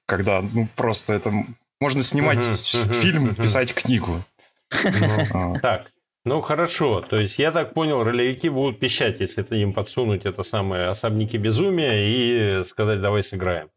[0.05, 1.33] когда ну, просто это...
[1.81, 4.23] Можно снимать фильм, писать книгу.
[4.83, 5.91] Ну, А, Так,
[6.23, 7.01] ну хорошо.
[7.01, 11.35] То есть я так понял, ролевики будут пищать, если ты им подсунуть это самое особники
[11.37, 13.69] безумия и сказать, давай сыграем.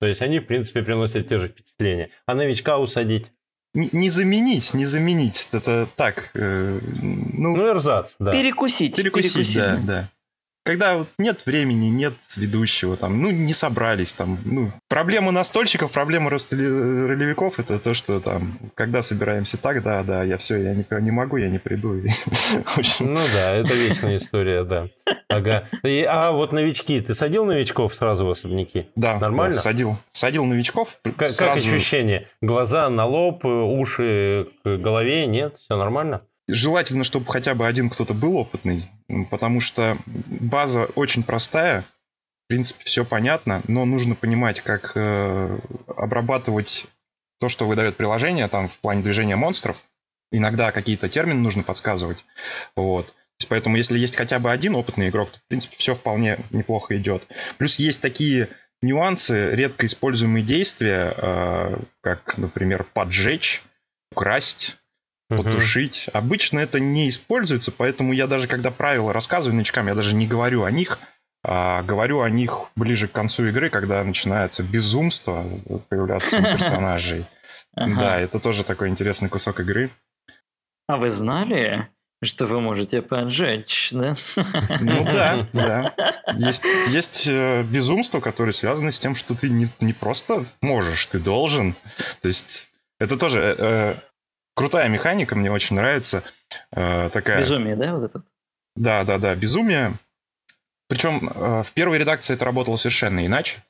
[0.00, 2.08] То есть они, в принципе, приносят те же впечатления.
[2.24, 3.30] А новичка усадить?
[3.72, 5.48] Не, не заменить, не заменить.
[5.52, 8.32] Это так, э, ну, Ну, эрзац, да.
[8.32, 8.96] Перекусить.
[8.96, 10.08] перекусить, да, да.
[10.62, 16.30] Когда вот нет времени, нет ведущего, там, ну, не собрались, там, ну, проблема настольщиков, проблема
[16.30, 20.84] ростели- ролевиков, это то, что там, когда собираемся так, да, да, я все, я не,
[21.00, 21.94] не могу, я не приду.
[23.00, 24.88] Ну да, это вечная история, да.
[25.28, 25.68] Ага.
[25.82, 28.86] И- а вот новички, ты садил новичков сразу в особняки?
[28.96, 29.54] да, Нормально?
[29.54, 32.28] да, садил, садил новичков, Как, как ощущение?
[32.42, 35.56] Глаза на лоб, уши к голове, нет?
[35.64, 36.20] Все нормально?
[36.52, 38.90] Желательно, чтобы хотя бы один кто-то был опытный,
[39.30, 46.86] потому что база очень простая, в принципе, все понятно, но нужно понимать, как э, обрабатывать
[47.38, 49.84] то, что выдает приложение, там, в плане движения монстров.
[50.32, 52.24] Иногда какие-то термины нужно подсказывать.
[52.76, 53.14] Вот.
[53.48, 57.26] Поэтому, если есть хотя бы один опытный игрок, то, в принципе, все вполне неплохо идет.
[57.56, 58.48] Плюс есть такие
[58.82, 63.62] нюансы, редко используемые действия, э, как, например, поджечь,
[64.12, 64.76] украсть,
[65.30, 65.44] Мгм.
[65.44, 66.10] потушить.
[66.12, 70.64] Обычно это не используется, поэтому я даже когда правила рассказываю новичкам, я даже не говорю
[70.64, 70.98] о них,
[71.42, 75.44] а говорю о них ближе к концу игры, когда начинается безумство
[75.88, 77.24] появляться у персонажей.
[77.76, 79.90] Да, это тоже такой интересный кусок игры.
[80.88, 81.88] А вы знали,
[82.20, 84.16] что вы можете поджечь, да?
[84.80, 85.94] Ну да, да.
[86.36, 91.20] Есть, есть э, безумство, которое связано с тем, что ты не, не просто можешь, ты
[91.20, 91.74] должен.
[92.20, 92.66] То есть
[92.98, 93.94] это тоже э, э,
[94.54, 96.22] крутая механика, мне очень нравится.
[96.72, 97.40] Э, такая...
[97.40, 98.18] Безумие, да, вот это?
[98.18, 98.26] вот?
[98.76, 99.94] Да, да, да, безумие.
[100.88, 103.60] Причем э, в первой редакции это работало совершенно иначе.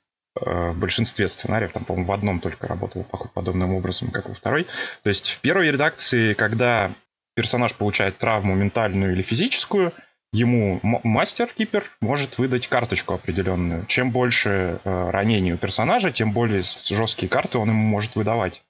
[0.41, 3.03] Э, В большинстве сценариев, там, по-моему, в одном только работало
[3.35, 4.67] подобным образом, как во второй.
[5.03, 6.91] То есть в первой редакции, когда
[7.35, 9.93] персонаж получает травму ментальную или физическую,
[10.33, 13.87] ему мастер-кипер может выдать карточку определенную.
[13.87, 18.63] Чем больше э, ранений у персонажа, тем более жесткие карты он ему может выдавать.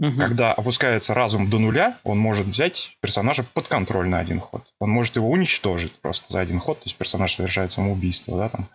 [0.00, 0.16] Угу.
[0.16, 4.64] Когда опускается разум до нуля, он может взять персонажа под контроль на один ход.
[4.80, 8.60] Он может его уничтожить просто за один ход, то есть персонаж совершает самоубийство, да, там.
[8.62, 8.68] Угу.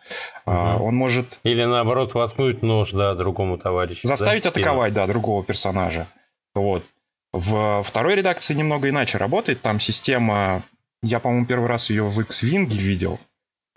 [0.45, 1.39] А, он может...
[1.43, 4.08] Или наоборот воткнуть нож, да, другому товарищу.
[4.08, 4.49] Заставить да?
[4.49, 6.08] атаковать, да, другого персонажа.
[6.55, 6.86] Вот.
[7.34, 9.62] В второй редакции немного иначе работает.
[9.62, 10.63] Там система
[11.01, 13.19] я, по-моему, первый раз ее в X-Wing видел,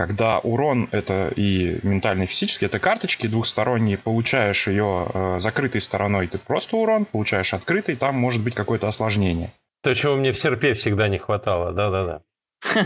[0.06, 6.26] когда урон это и ментальный, и физический, это карточки двухсторонние, получаешь ее э, закрытой стороной,
[6.26, 9.52] ты просто урон, получаешь открытый, там может быть какое-то осложнение.
[9.80, 12.22] То, чего мне в серпе всегда не хватало, да-да-да.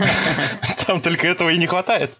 [0.85, 2.11] Там только этого и не хватает.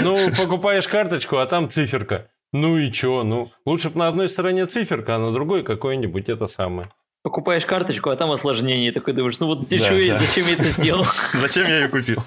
[0.00, 2.28] Ну, покупаешь карточку, а там циферка.
[2.52, 3.24] Ну и чё?
[3.24, 6.88] Ну, лучше бы на одной стороне циферка, а на другой какой-нибудь это самое
[7.26, 8.90] покупаешь карточку, а там осложнение.
[8.90, 10.18] И такой думаешь, ну вот ты да, да.
[10.18, 11.04] зачем я это сделал?
[11.32, 12.22] Зачем я ее купил?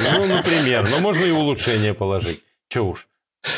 [0.00, 0.88] Ну, например.
[0.88, 2.42] Но можно и улучшение положить.
[2.70, 3.06] Че уж.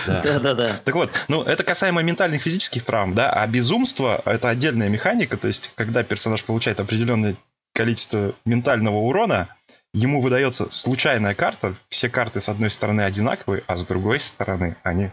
[0.09, 0.21] Да.
[0.21, 0.73] да, да, да.
[0.85, 5.47] Так вот, ну это касаемо ментальных физических травм, да, а безумство это отдельная механика, то
[5.47, 7.37] есть когда персонаж получает определенное
[7.73, 9.49] количество ментального урона,
[9.95, 15.11] ему выдается случайная карта, все карты с одной стороны одинаковые, а с другой стороны они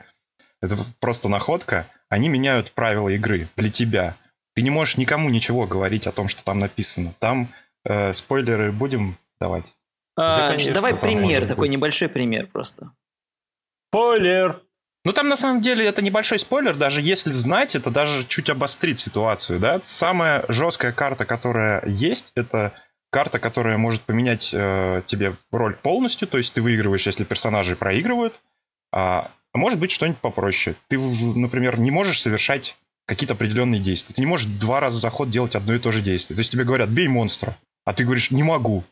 [0.62, 4.16] это просто находка, они меняют правила игры для тебя.
[4.58, 7.13] Ты не можешь никому ничего говорить о том, что там написано.
[7.20, 7.48] Там
[7.86, 9.76] э, спойлеры будем давать.
[10.15, 11.78] А, да, конечно, давай пример, такой быть.
[11.78, 12.91] небольшой пример просто.
[13.91, 14.60] Спойлер!
[15.06, 19.00] Ну, там на самом деле это небольшой спойлер, даже если знать, это даже чуть обострит
[19.00, 19.80] ситуацию, да.
[19.84, 22.74] Самая жесткая карта, которая есть, это
[23.12, 28.34] карта, которая может поменять э, тебе роль полностью, то есть ты выигрываешь, если персонажи проигрывают,
[28.91, 30.76] а может быть что-нибудь попроще.
[30.88, 32.76] Ты, например, не можешь совершать
[33.08, 34.13] какие-то определенные действия.
[34.13, 36.36] Ты не можешь два раза за ход делать одно и то же действие.
[36.36, 38.84] То есть тебе говорят, бей монстра, а ты говоришь, не могу.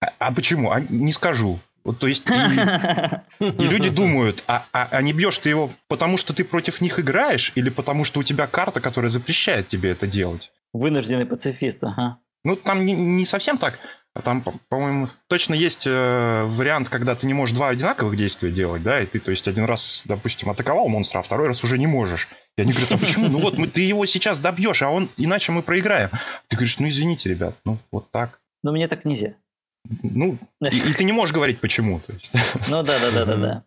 [0.00, 0.72] А, а почему?
[0.72, 1.58] А, не скажу.
[1.84, 6.16] Вот, то есть и, и люди думают, а, а, а не бьешь ты его потому,
[6.16, 10.06] что ты против них играешь, или потому, что у тебя карта, которая запрещает тебе это
[10.06, 10.50] делать?
[10.72, 12.18] Вынужденный пацифист, ага.
[12.42, 13.78] Ну, там не, не совсем так.
[14.14, 18.82] А там, по-моему, точно есть э, вариант, когда ты не можешь два одинаковых действия делать,
[18.82, 21.86] да, и ты, то есть, один раз, допустим, атаковал монстра, а второй раз уже не
[21.86, 22.28] можешь.
[22.56, 23.28] И они говорят, а почему?
[23.28, 26.10] Ну вот, мы, ты его сейчас добьешь, а он, иначе мы проиграем.
[26.48, 28.40] Ты говоришь, ну извините, ребят, ну вот так.
[28.62, 29.34] Но мне так нельзя.
[30.02, 32.00] Ну, и, и ты не можешь говорить почему.
[32.00, 32.32] То есть.
[32.68, 33.64] Ну да, да, да, да, да.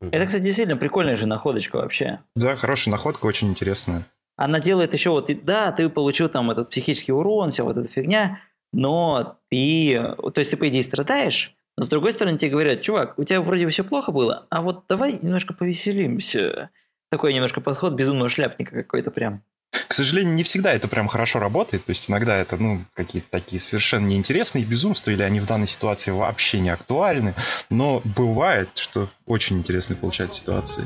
[0.00, 2.20] Это, кстати, действительно прикольная же находочка вообще.
[2.36, 4.04] Да, хорошая находка, очень интересная.
[4.36, 8.40] Она делает еще вот, да, ты получил там этот психический урон, вся вот эта фигня,
[8.72, 13.18] но ты, то есть ты, по идее, страдаешь, но с другой стороны тебе говорят, чувак,
[13.18, 16.70] у тебя вроде бы все плохо было, а вот давай немножко повеселимся.
[17.12, 19.42] Такой немножко подход безумного шляпника какой-то прям.
[19.86, 21.84] К сожалению, не всегда это прям хорошо работает.
[21.84, 26.10] То есть иногда это, ну, какие-то такие совершенно неинтересные безумства, или они в данной ситуации
[26.10, 27.34] вообще не актуальны.
[27.68, 30.84] Но бывает, что очень интересно получать ситуации.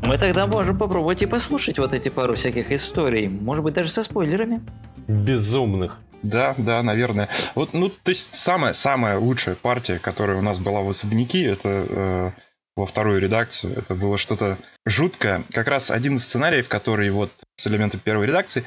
[0.00, 3.28] Мы тогда можем попробовать и послушать вот эти пару всяких историй.
[3.28, 4.62] Может быть, даже со спойлерами
[5.06, 5.98] безумных.
[6.22, 7.28] Да, да, наверное.
[7.54, 11.68] Вот, ну, то есть самая, самая лучшая партия, которая у нас была в особняки, это
[11.68, 12.30] э,
[12.76, 13.76] во вторую редакцию.
[13.76, 15.42] Это было что-то жуткое.
[15.52, 18.64] Как раз один из сценариев, который вот с элементами первой редакции,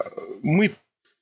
[0.00, 0.04] э,
[0.42, 0.72] мы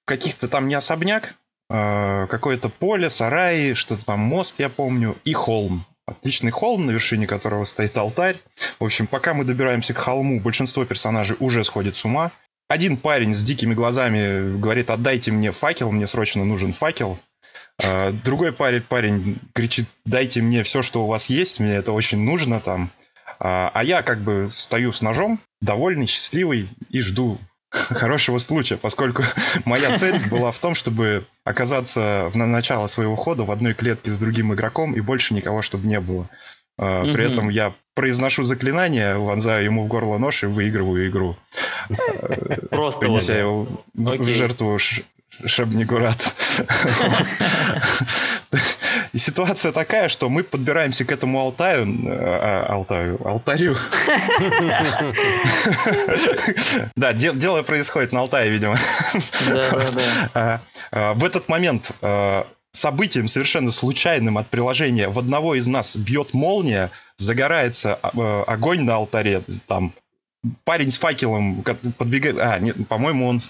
[0.07, 1.35] каких-то там не особняк,
[1.71, 5.87] э, какое-то поле, сараи, что-то там мост, я помню, и холм.
[6.07, 8.37] Отличный холм, на вершине которого стоит алтарь.
[8.79, 12.31] В общем, пока мы добираемся к холму, большинство персонажей уже сходит с ума.
[12.69, 17.19] Один парень с дикими глазами говорит, отдайте мне факел, мне срочно нужен факел.
[17.83, 22.19] А, другой парень, парень кричит, дайте мне все, что у вас есть, мне это очень
[22.19, 22.91] нужно там.
[23.41, 27.39] А, а я как бы стою с ножом, довольный, счастливый и жду
[27.71, 29.23] хорошего случая, поскольку
[29.65, 34.19] моя цель была в том, чтобы оказаться в начало своего хода в одной клетке с
[34.19, 36.29] другим игроком и больше никого, чтобы не было.
[36.77, 41.37] Uh, При этом я произношу заклинание, вонзаю ему в горло нож и выигрываю игру.
[42.71, 44.77] Просто Принеся его в жертву
[45.47, 46.35] Шабнигурат.
[49.13, 53.77] И ситуация такая, что мы подбираемся к этому Алтаю, а, Алтаю, Алтарю.
[56.97, 58.77] Да, дело происходит на Алтае, видимо.
[60.35, 60.61] Да.
[60.93, 61.93] А, в этот момент
[62.75, 68.97] событием совершенно случайным от приложения в одного из нас бьет молния, загорается э, огонь на
[68.97, 69.93] алтаре, там
[70.65, 71.65] парень с факелом
[71.99, 73.41] подбегает, а, нет, по-моему, он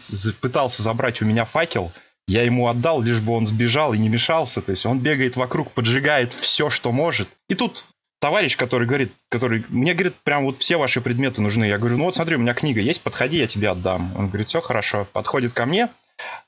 [0.40, 1.92] пытался забрать у меня факел,
[2.26, 5.70] я ему отдал, лишь бы он сбежал и не мешался, то есть он бегает вокруг,
[5.72, 7.28] поджигает все, что может.
[7.48, 7.84] И тут
[8.20, 11.66] товарищ, который говорит, который мне говорит, прям вот все ваши предметы нужны.
[11.66, 14.14] Я говорю, ну вот смотри, у меня книга есть, подходи, я тебе отдам.
[14.16, 15.90] Он говорит, все хорошо, подходит ко мне,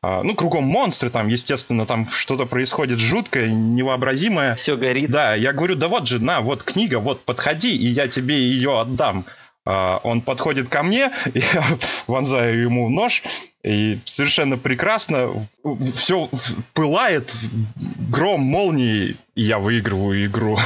[0.01, 4.55] А, ну, кругом монстры, там, естественно, там что-то происходит жуткое, невообразимое.
[4.55, 5.11] Все горит.
[5.11, 8.81] Да, я говорю, да вот же, на, вот книга, вот подходи, и я тебе ее
[8.81, 9.27] отдам.
[9.67, 11.65] А, он подходит ко мне, я
[12.07, 13.23] вонзаю ему нож,
[13.67, 15.31] и совершенно прекрасно
[15.97, 16.31] все
[16.73, 17.35] пылает,
[18.11, 20.57] гром, молнии, и я выигрываю игру.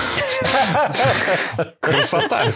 [1.81, 2.53] Красота.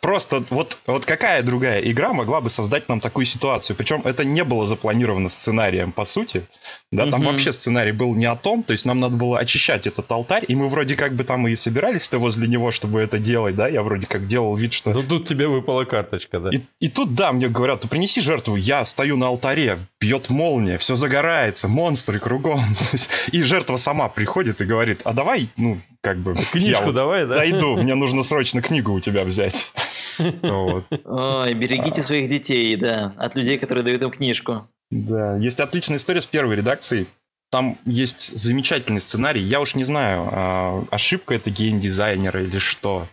[0.00, 3.76] Просто вот, вот какая другая игра могла бы создать нам такую ситуацию?
[3.76, 6.42] Причем это не было запланировано сценарием, по сути.
[6.90, 10.10] Да, там вообще сценарий был не о том, то есть нам надо было очищать этот
[10.10, 13.68] алтарь, и мы вроде как бы там и собирались-то возле него, чтобы это делать, да,
[13.68, 14.92] я вроде как делал вид, что...
[14.92, 16.50] Ну тут тебе выпала карточка, да.
[16.50, 19.59] И, и тут, да, мне говорят, ты принеси жертву, я стою на алтаре,
[20.00, 22.62] бьет молния, все загорается, монстры кругом.
[23.32, 26.34] И жертва сама приходит и говорит, а давай, ну, как бы...
[26.34, 27.36] Книжку давай, да?
[27.36, 29.72] Дойду, мне нужно срочно книгу у тебя взять.
[30.18, 34.68] Ой, берегите своих детей, да, от людей, которые дают им книжку.
[34.90, 37.06] Да, есть отличная история с первой редакцией.
[37.50, 39.40] Там есть замечательный сценарий.
[39.40, 43.08] Я уж не знаю, а, ошибка это геймдизайнера или что.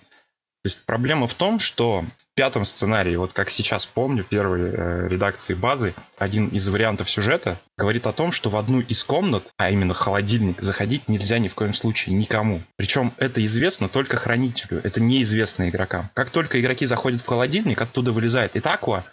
[0.64, 5.08] То есть проблема в том, что в пятом сценарии, вот как сейчас помню, первой э,
[5.08, 9.70] редакции базы, один из вариантов сюжета говорит о том, что в одну из комнат, а
[9.70, 12.62] именно холодильник, заходить нельзя ни в коем случае никому.
[12.76, 16.10] Причем это известно только хранителю, это неизвестно игрокам.
[16.14, 19.06] Как только игроки заходят в холодильник, оттуда вылезает Итакуа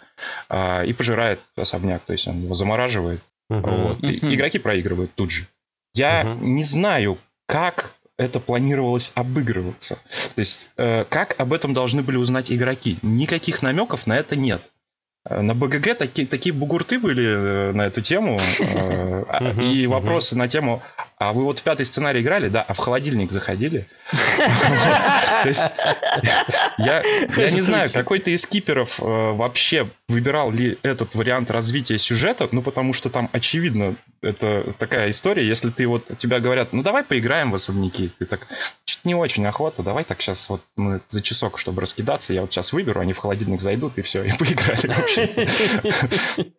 [0.49, 3.21] э, и пожирает особняк, то есть он его замораживает.
[3.51, 3.61] Uh-huh.
[3.61, 3.99] Вот.
[3.99, 4.33] Uh-huh.
[4.33, 5.47] игроки проигрывают тут же.
[5.93, 6.41] Я uh-huh.
[6.41, 9.99] не знаю, как это планировалось обыгрываться.
[10.35, 12.97] То есть, э, как об этом должны были узнать игроки?
[13.01, 14.61] Никаких намеков на это нет.
[15.27, 18.39] Э, на БГГ такие, такие бугурты были э, на эту тему.
[19.27, 20.81] А, и вопросы на тему,
[21.17, 22.49] а вы вот в пятый сценарий играли?
[22.49, 23.87] Да, а в холодильник заходили?
[24.11, 25.63] То есть,
[26.77, 27.01] я
[27.35, 33.09] не знаю, какой-то из киперов вообще выбирал ли этот вариант развития сюжета, ну, потому что
[33.09, 38.11] там, очевидно, это такая история, если ты вот, тебя говорят, ну, давай поиграем в особняки,
[38.19, 38.47] ты так,
[38.85, 42.51] что-то не очень охота, давай так сейчас вот мы за часок, чтобы раскидаться, я вот
[42.51, 45.29] сейчас выберу, они в холодильник зайдут, и все, и поиграли вообще.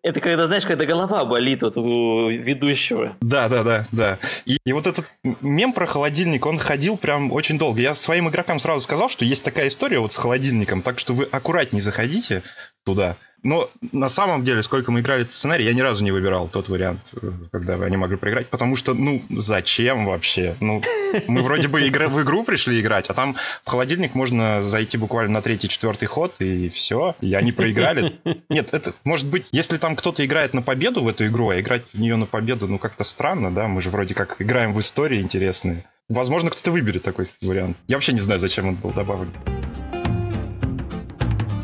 [0.02, 3.16] Это когда, знаешь, когда голова болит вот у ведущего.
[3.20, 4.18] Да, да, да, да.
[4.46, 5.06] И, и вот этот
[5.42, 7.80] мем про холодильник, он ходил прям очень долго.
[7.80, 11.24] Я своим игрокам сразу сказал, что есть такая история вот с холодильником, так что вы
[11.24, 12.42] аккуратнее заходите
[12.84, 13.16] туда.
[13.42, 16.68] Но на самом деле, сколько мы играли этот сценарий, я ни разу не выбирал тот
[16.68, 17.14] вариант,
[17.52, 20.56] когда они могли проиграть, потому что, ну, зачем вообще?
[20.60, 20.82] Ну,
[21.28, 25.34] мы вроде бы игра, в игру пришли играть, а там в холодильник можно зайти буквально
[25.34, 28.14] на третий-четвертый ход, и все, и они проиграли.
[28.48, 31.84] Нет, это, может быть, если там кто-то играет на победу в эту игру, а играть
[31.92, 35.20] в нее на победу, ну, как-то странно, да, мы же вроде как играем в истории
[35.20, 35.84] интересные.
[36.08, 37.76] Возможно, кто-то выберет такой вариант.
[37.88, 39.32] Я вообще не знаю, зачем он был добавлен.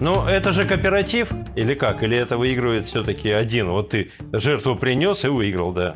[0.03, 2.03] Ну, это же кооператив, или как?
[2.03, 3.69] Или это выигрывает все-таки один?
[3.69, 5.95] Вот ты жертву принес и выиграл, да?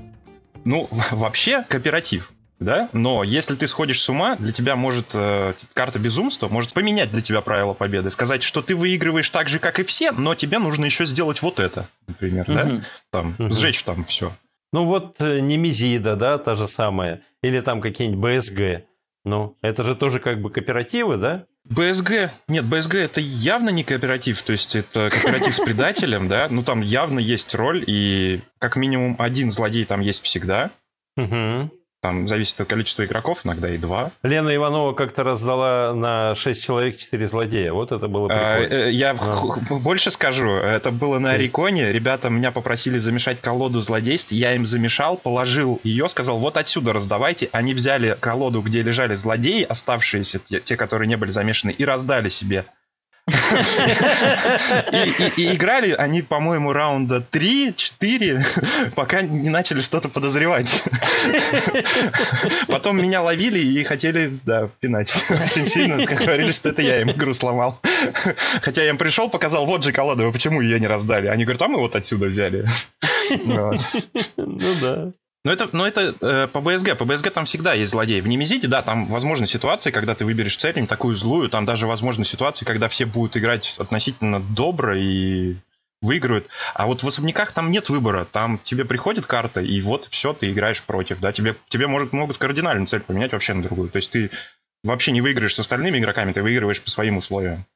[0.64, 2.32] Ну, вообще кооператив.
[2.60, 2.88] Да?
[2.92, 7.20] Но если ты сходишь с ума, для тебя может э, карта безумства может поменять для
[7.20, 8.10] тебя правила победы.
[8.12, 11.58] Сказать, что ты выигрываешь так же, как и все, но тебе нужно еще сделать вот
[11.58, 12.54] это, например, угу.
[12.54, 12.80] да?
[13.10, 13.50] Там, угу.
[13.50, 14.32] сжечь там все.
[14.72, 17.22] Ну вот э, Немезида, да, та же самая.
[17.42, 18.86] Или там какие-нибудь БСГ.
[19.24, 21.46] Ну, это же тоже как бы кооперативы, да?
[21.68, 26.62] БСГ, нет, БСГ это явно не кооператив, то есть это кооператив с предателем, да, ну
[26.62, 30.70] там явно есть роль, и как минимум один злодей там есть всегда.
[31.16, 31.70] Угу.
[32.06, 34.12] Там зависит от количества игроков, иногда и два.
[34.22, 37.72] Лена Иванова как-то раздала на 6 человек 4 злодея.
[37.72, 38.84] Вот это было а, прикольно.
[38.84, 39.74] А, я а.
[39.74, 40.48] больше скажу.
[40.48, 41.90] Это было на Ориконе.
[41.90, 44.30] Ребята меня попросили замешать колоду злодейств.
[44.30, 47.48] Я им замешал, положил ее, сказал, вот отсюда раздавайте.
[47.50, 52.66] Они взяли колоду, где лежали злодеи, оставшиеся, те, которые не были замешаны, и раздали себе.
[55.36, 60.84] И, играли они, по-моему, раунда 3-4, пока не начали что-то подозревать.
[62.68, 65.12] Потом меня ловили и хотели, да, пинать.
[65.28, 67.80] Очень сильно говорили, что это я им игру сломал.
[68.62, 71.26] Хотя я им пришел, показал, вот же колода, вы почему ее не раздали?
[71.26, 72.66] Они говорят, а мы вот отсюда взяли.
[74.36, 75.10] Ну да.
[75.46, 76.98] Но это, но это э, по БСГ.
[76.98, 78.20] По БСГ там всегда есть злодей.
[78.20, 81.48] В Немезиде, да, там возможны ситуации, когда ты выберешь цель, не такую злую.
[81.48, 85.54] Там даже возможны ситуации, когда все будут играть относительно добро и
[86.02, 86.48] выиграют.
[86.74, 88.24] А вот в особняках там нет выбора.
[88.24, 91.20] Там тебе приходит карта, и вот все, ты играешь против.
[91.20, 91.30] Да?
[91.30, 93.88] Тебе, тебе может, могут кардинально цель поменять вообще на другую.
[93.88, 94.32] То есть ты
[94.82, 97.66] вообще не выиграешь с остальными игроками, ты выигрываешь по своим условиям.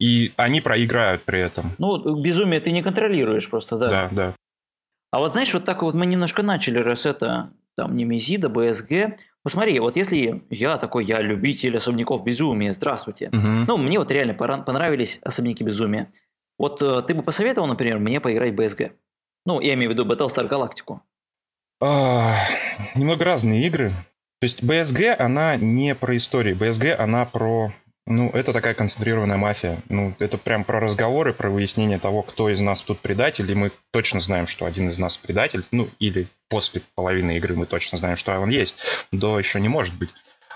[0.00, 1.74] И они проиграют при этом.
[1.76, 3.90] Ну, безумие ты не контролируешь просто, да?
[3.90, 4.34] Да, да.
[5.10, 9.18] А вот знаешь, вот так вот мы немножко начали, раз это там Немезида, БСГ.
[9.42, 13.28] Посмотри, вот если я такой, я любитель особняков безумия, здравствуйте.
[13.28, 13.66] Угу.
[13.68, 16.10] Ну, мне вот реально понравились особняки безумия.
[16.58, 18.92] Вот э, ты бы посоветовал, например, мне поиграть в БСГ?
[19.46, 21.00] Ну, я имею в виду Battlestar Galactica.
[21.80, 22.34] А,
[22.96, 23.90] немного разные игры.
[24.40, 26.54] То есть BSG, она не про истории.
[26.54, 27.72] BSG, она про...
[28.10, 29.82] Ну, это такая концентрированная мафия.
[29.90, 33.70] Ну, это прям про разговоры, про выяснение того, кто из нас тут предатель, и мы
[33.90, 35.62] точно знаем, что один из нас предатель.
[35.72, 38.78] Ну, или после половины игры мы точно знаем, что он есть.
[39.12, 40.08] До еще не может быть.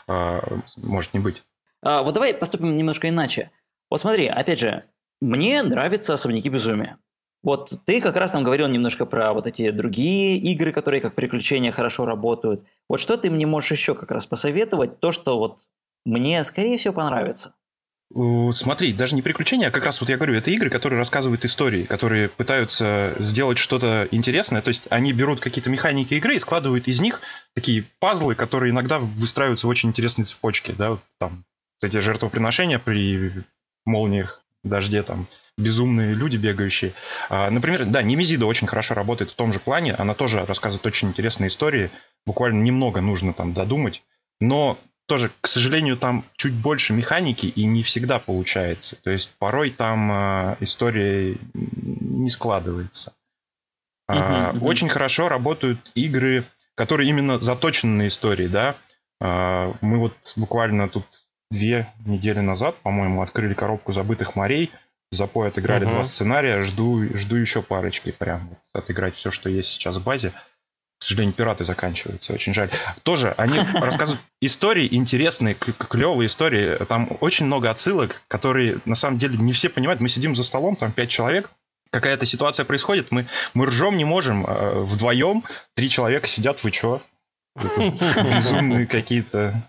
[0.09, 0.41] А,
[0.79, 1.43] может не быть.
[1.83, 3.51] А, вот давай поступим немножко иначе.
[3.91, 4.85] Вот смотри, опять же,
[5.21, 6.97] мне нравятся особняки безумия.
[7.43, 11.71] Вот ты как раз там говорил немножко про вот эти другие игры, которые как приключения
[11.71, 12.65] хорошо работают.
[12.89, 15.59] Вот что ты мне можешь еще как раз посоветовать, то, что вот
[16.05, 17.55] мне, скорее всего, понравится?
[18.53, 21.85] Смотри, даже не приключения, а как раз вот я говорю, это игры, которые рассказывают истории,
[21.85, 24.61] которые пытаются сделать что-то интересное.
[24.61, 27.23] То есть они берут какие-то механики игры и складывают из них
[27.55, 30.75] такие пазлы, которые иногда выстраиваются в очень интересной цепочке.
[30.77, 30.99] Да?
[31.19, 31.45] Там
[31.81, 33.33] эти жертвоприношения при
[33.87, 35.27] молниях, дожде, там
[35.57, 36.93] безумные люди бегающие.
[37.31, 39.95] А, например, да, Немезида очень хорошо работает в том же плане.
[39.95, 41.91] Она тоже рассказывает очень интересные истории.
[42.27, 44.03] Буквально немного нужно там додумать.
[44.39, 48.97] Но тоже, к сожалению, там чуть больше механики и не всегда получается.
[49.03, 53.13] То есть порой там э, история не складывается.
[54.11, 54.65] Uh-huh, uh-huh.
[54.65, 56.45] Очень хорошо работают игры,
[56.75, 58.77] которые именно заточены на истории, да.
[59.21, 61.05] Э, мы вот буквально тут
[61.51, 64.71] две недели назад, по-моему, открыли коробку забытых морей.
[65.11, 65.95] Запой отыграли uh-huh.
[65.95, 66.63] два сценария.
[66.63, 70.33] Жду, жду еще парочки прям вот, отыграть все, что есть сейчас в базе.
[71.03, 72.71] К сожалению, пираты заканчиваются, очень жаль.
[73.03, 76.77] Тоже они рассказывают истории интересные, клевые истории.
[76.85, 80.01] Там очень много отсылок, которые на самом деле не все понимают.
[80.01, 81.51] Мы сидим за столом, там пять человек,
[81.91, 84.47] какая-то ситуация происходит, мы, мы ржем не можем.
[84.47, 85.43] Э, вдвоем
[85.75, 87.03] три человека сидят, вы чё?
[87.57, 89.61] Безумные какие-то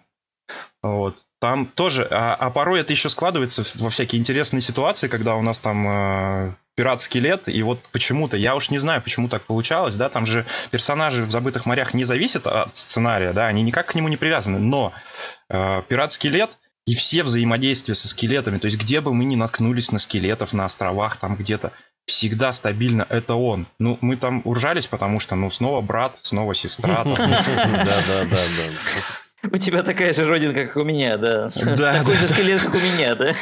[0.83, 1.23] вот.
[1.39, 5.57] Там тоже, а, а порой это еще складывается во всякие интересные ситуации, когда у нас
[5.57, 10.25] там э, пират-скелет, и вот почему-то, я уж не знаю, почему так получалось, да, там
[10.25, 14.17] же персонажи в «Забытых морях» не зависят от сценария, да, они никак к нему не
[14.17, 14.93] привязаны, но
[15.49, 16.51] э, пират-скелет
[16.85, 20.65] и все взаимодействия со скелетами, то есть где бы мы ни наткнулись на скелетов, на
[20.65, 21.71] островах, там где-то,
[22.05, 23.67] всегда стабильно это он.
[23.79, 27.03] Ну, мы там уржались, потому что, ну, снова брат, снова сестра.
[27.05, 28.43] Да, да, да, да.
[29.51, 31.49] У тебя такая же родинка, как у меня, да.
[31.77, 32.19] да Такой да.
[32.19, 33.33] же скелет, как у меня, да.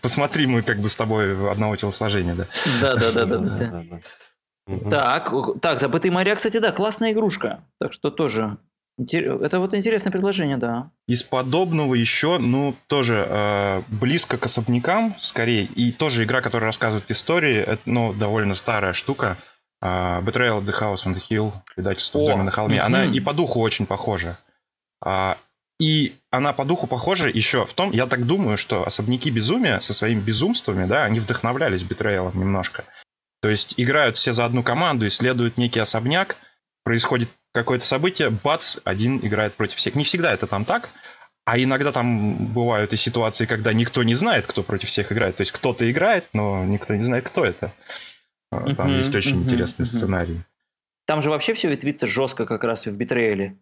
[0.00, 2.46] Посмотри, мы как бы с тобой одного телосложения, да.
[2.80, 3.84] Да, да, да, да, да.
[4.66, 4.90] да.
[4.90, 7.64] Так, так, забытый моря, кстати, да, классная игрушка.
[7.78, 8.58] Так что тоже
[8.98, 10.90] это вот интересное предложение, да.
[11.06, 17.10] Из подобного еще, ну, тоже э, близко к особнякам, скорее, и тоже игра, которая рассказывает
[17.10, 19.36] истории, это, ну, довольно старая штука.
[19.80, 22.78] Э, Betrayal of the House on the Hill, предательство в доме на холме.
[22.78, 22.86] Угу.
[22.86, 24.38] Она и по духу очень похожа.
[25.04, 25.38] А,
[25.80, 29.92] и она по духу похожа еще в том, я так думаю, что особняки безумия со
[29.92, 32.84] своими безумствами, да, они вдохновлялись Битрейлом немножко.
[33.40, 36.36] То есть играют все за одну команду, исследуют некий особняк,
[36.84, 39.96] происходит какое-то событие, бац, один играет против всех.
[39.96, 40.88] Не всегда это там так,
[41.44, 45.36] а иногда там бывают и ситуации, когда никто не знает, кто против всех играет.
[45.36, 47.72] То есть кто-то играет, но никто не знает, кто это.
[48.50, 49.96] Там uh-huh, есть очень uh-huh, интересный uh-huh.
[49.96, 50.40] сценарий.
[51.06, 53.58] Там же вообще все ветвится жестко как раз и в Битрейле.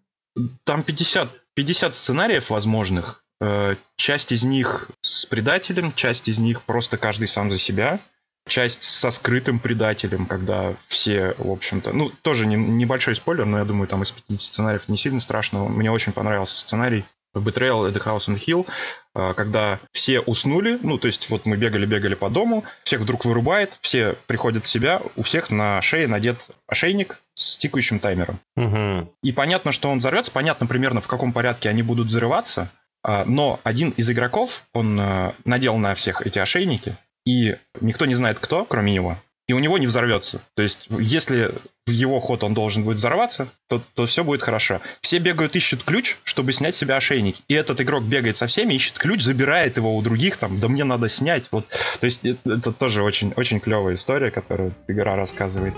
[0.65, 3.25] Там 50, 50 сценариев возможных.
[3.41, 8.01] Э, часть из них с предателем, часть из них просто каждый сам за себя.
[8.49, 11.93] Часть со скрытым предателем, когда все, в общем-то...
[11.93, 15.65] Ну, тоже не, небольшой спойлер, но я думаю, там из 50 сценариев не сильно страшно.
[15.65, 17.05] Мне очень понравился сценарий
[17.35, 18.67] Betrayal at the House on Hill,
[19.15, 23.77] э, когда все уснули, ну, то есть вот мы бегали-бегали по дому, всех вдруг вырубает,
[23.81, 28.41] все приходят в себя, у всех на шее надет ошейник с тикающим таймером.
[28.57, 29.15] Угу.
[29.23, 32.71] И понятно, что он взорвется, понятно примерно, в каком порядке они будут взрываться,
[33.07, 38.15] э, но один из игроков, он э, надел на всех эти ошейники, и никто не
[38.15, 39.19] знает кто, кроме него,
[39.51, 40.41] и у него не взорвется.
[40.55, 41.51] То есть, если
[41.85, 44.81] в его ход он должен будет взорваться, то, то все будет хорошо.
[45.01, 47.35] Все бегают, ищут ключ, чтобы снять себе ошейник.
[47.49, 50.85] И этот игрок бегает со всеми, ищет ключ, забирает его у других, там, да мне
[50.85, 51.47] надо снять.
[51.51, 51.67] Вот.
[51.99, 55.75] То есть, это, это тоже очень, очень клевая история, которую игра рассказывает.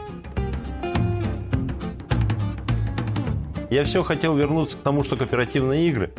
[3.70, 6.12] Я все хотел вернуться к тому, что кооперативные игры,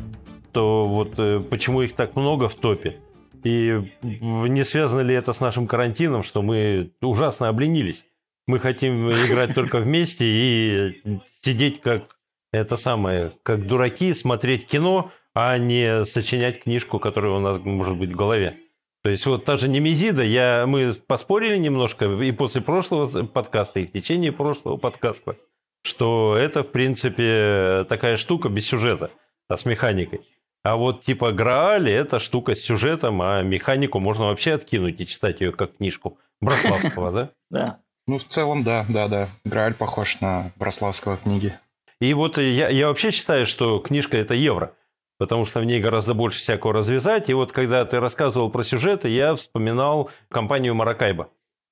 [0.53, 2.97] то вот э, почему их так много в топе.
[3.43, 8.05] И не связано ли это с нашим карантином, что мы ужасно обленились?
[8.47, 12.17] Мы хотим играть только вместе и сидеть как
[12.51, 18.11] это самое, как дураки, смотреть кино, а не сочинять книжку, которая у нас может быть
[18.11, 18.57] в голове.
[19.03, 23.85] То есть вот та же Немезида, я, мы поспорили немножко и после прошлого подкаста, и
[23.85, 25.35] в течение прошлого подкаста,
[25.83, 29.11] что это, в принципе, такая штука без сюжета,
[29.49, 30.21] а с механикой.
[30.63, 35.41] А вот типа Граали это штука с сюжетом, а механику можно вообще откинуть и читать
[35.41, 36.17] ее как книжку.
[36.41, 37.29] Браславского, да?
[37.49, 37.79] Да.
[38.07, 39.29] Ну, в целом, да, да, да.
[39.45, 41.53] Грааль похож на Брославского книги.
[42.01, 44.73] И вот я, я вообще считаю, что книжка это евро,
[45.19, 47.29] потому что в ней гораздо больше всякого развязать.
[47.29, 51.29] И вот когда ты рассказывал про сюжеты, я вспоминал компанию Маракайба.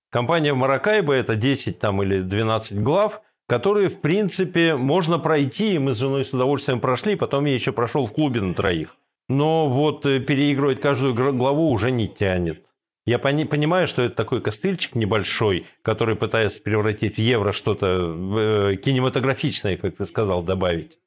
[0.09, 3.21] Компания Маракайба это 10 там, или 12 глав,
[3.51, 5.73] которые, в принципе, можно пройти.
[5.73, 8.95] И мы с женой с удовольствием прошли, потом я еще прошел в клубе на троих.
[9.27, 12.63] Но вот э, переигрывать каждую главу уже не тянет.
[13.05, 18.77] Я пони- понимаю, что это такой костыльчик небольшой, который пытается превратить в евро что-то э,
[18.77, 20.97] кинематографичное, как ты сказал, добавить.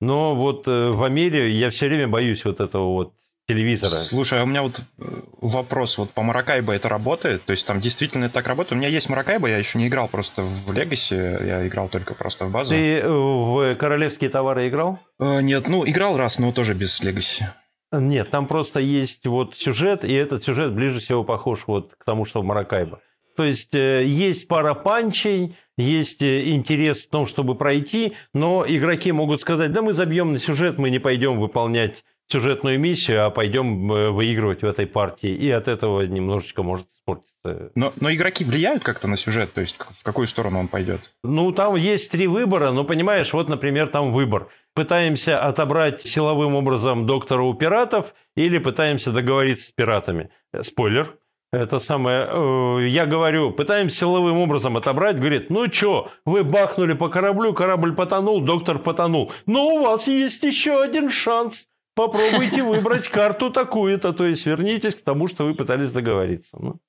[0.00, 3.14] Но вот э, в Америке я все время боюсь вот этого вот
[3.46, 4.00] телевизора.
[4.00, 5.04] Слушай, а у меня вот э,
[5.40, 5.98] вопрос.
[5.98, 7.44] Вот по Маракайбо это работает?
[7.44, 8.72] То есть там действительно это так работает?
[8.72, 12.46] У меня есть Маракайбо, я еще не играл просто в Легаси, я играл только просто
[12.46, 12.74] в базу.
[12.74, 15.00] Ты э, в королевские товары играл?
[15.18, 17.46] Э, нет, ну играл раз, но тоже без Легаси.
[17.90, 22.24] Нет, там просто есть вот сюжет, и этот сюжет ближе всего похож вот к тому,
[22.24, 23.00] что в Маракайбо.
[23.36, 29.40] То есть э, есть пара панчей, есть интерес в том, чтобы пройти, но игроки могут
[29.40, 34.10] сказать, да мы забьем на сюжет, мы не пойдем выполнять сюжетную миссию, а пойдем э,
[34.10, 35.30] выигрывать в этой партии.
[35.30, 37.70] И от этого немножечко может испортиться.
[37.74, 41.12] Но, но игроки влияют как-то на сюжет, то есть в какую сторону он пойдет?
[41.22, 47.06] Ну, там есть три выбора, но понимаешь, вот, например, там выбор– пытаемся отобрать силовым образом
[47.06, 50.30] доктора у пиратов или пытаемся договориться с пиратами.
[50.62, 51.16] Спойлер.
[51.52, 57.10] Это самое, э, я говорю, пытаемся силовым образом отобрать, говорит, ну что, вы бахнули по
[57.10, 59.30] кораблю, корабль потонул, доктор потонул.
[59.44, 61.66] Но у вас есть еще один шанс.
[61.94, 66.56] Попробуйте выбрать карту такую-то, то есть вернитесь к тому, что вы пытались договориться.
[66.58, 66.80] Ну,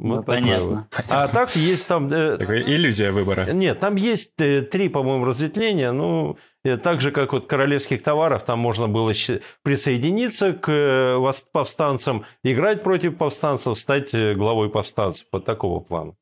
[0.00, 0.88] вот ну, понятно.
[0.90, 1.04] Вот.
[1.10, 2.10] А так есть там...
[2.10, 3.52] Э, Такая иллюзия выбора.
[3.52, 5.92] Нет, там есть э, три, по-моему, разветвления.
[5.92, 9.12] Ну, э, так же, как вот королевских товаров, там можно было
[9.62, 15.26] присоединиться к э, повстанцам, играть против повстанцев, стать э, главой повстанцев.
[15.32, 16.14] Вот такого плана.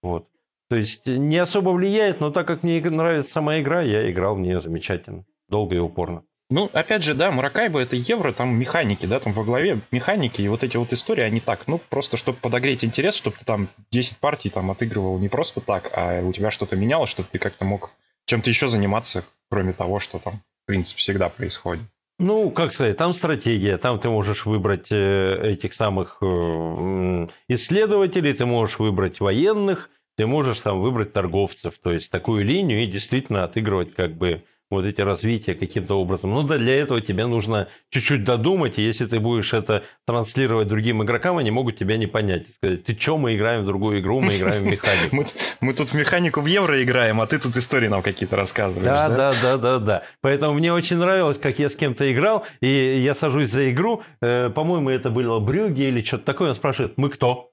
[0.00, 0.28] Вот.
[0.70, 4.40] То есть не особо влияет, но так как мне нравится сама игра, я играл в
[4.40, 5.24] нее замечательно.
[5.48, 6.22] Долго и упорно.
[6.50, 10.48] Ну, опять же, да, Муракайба это евро, там механики, да, там во главе механики, и
[10.48, 14.16] вот эти вот истории, они так, ну, просто чтобы подогреть интерес, чтобы ты там 10
[14.16, 17.90] партий там отыгрывал не просто так, а у тебя что-то менялось, чтобы ты как-то мог
[18.24, 21.82] чем-то еще заниматься, кроме того, что там, в принципе, всегда происходит.
[22.18, 28.44] Ну, как сказать, там стратегия, там ты можешь выбрать э, этих самых э, исследователей, ты
[28.44, 33.94] можешь выбрать военных, ты можешь там выбрать торговцев, то есть такую линию и действительно отыгрывать
[33.94, 36.30] как бы вот эти развития каким-то образом.
[36.30, 41.02] Ну да, для этого тебе нужно чуть-чуть додумать, и если ты будешь это транслировать другим
[41.02, 42.46] игрокам, они могут тебя не понять.
[42.56, 45.16] Сказать, ты что, мы играем в другую игру, мы играем в механику.
[45.16, 45.24] мы,
[45.60, 48.90] мы тут в механику в евро играем, а ты тут истории нам какие-то рассказываешь.
[48.90, 50.02] Да, да, да, да, да.
[50.20, 54.50] Поэтому мне очень нравилось, как я с кем-то играл, и я сажусь за игру, э,
[54.50, 57.50] по-моему, это было Брюги или что-то такое, он спрашивает, мы кто?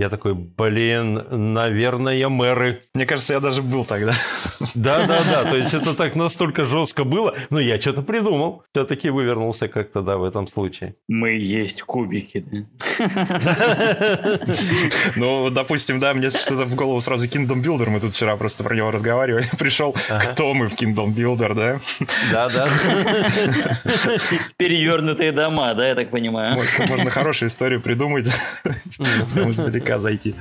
[0.00, 2.82] Я такой, блин, наверное, мэры.
[2.94, 4.12] Мне кажется, я даже был тогда.
[4.74, 5.42] Да, да, да.
[5.50, 7.34] То есть это так настолько жестко было.
[7.50, 8.62] Но я что-то придумал.
[8.72, 10.94] Все-таки вывернулся как-то, да, в этом случае.
[11.08, 13.08] Мы есть кубики, да?
[15.16, 17.90] Ну, допустим, да, мне что-то в голову сразу Kingdom Builder.
[17.90, 19.46] Мы тут вчера просто про него разговаривали.
[19.58, 21.80] Пришел, кто мы в Kingdom Builder, да?
[22.30, 22.68] Да, да.
[24.56, 26.56] Перевернутые дома, да, я так понимаю.
[26.88, 28.28] Можно хорошую историю придумать.
[29.34, 30.34] Издалека издалека зайти.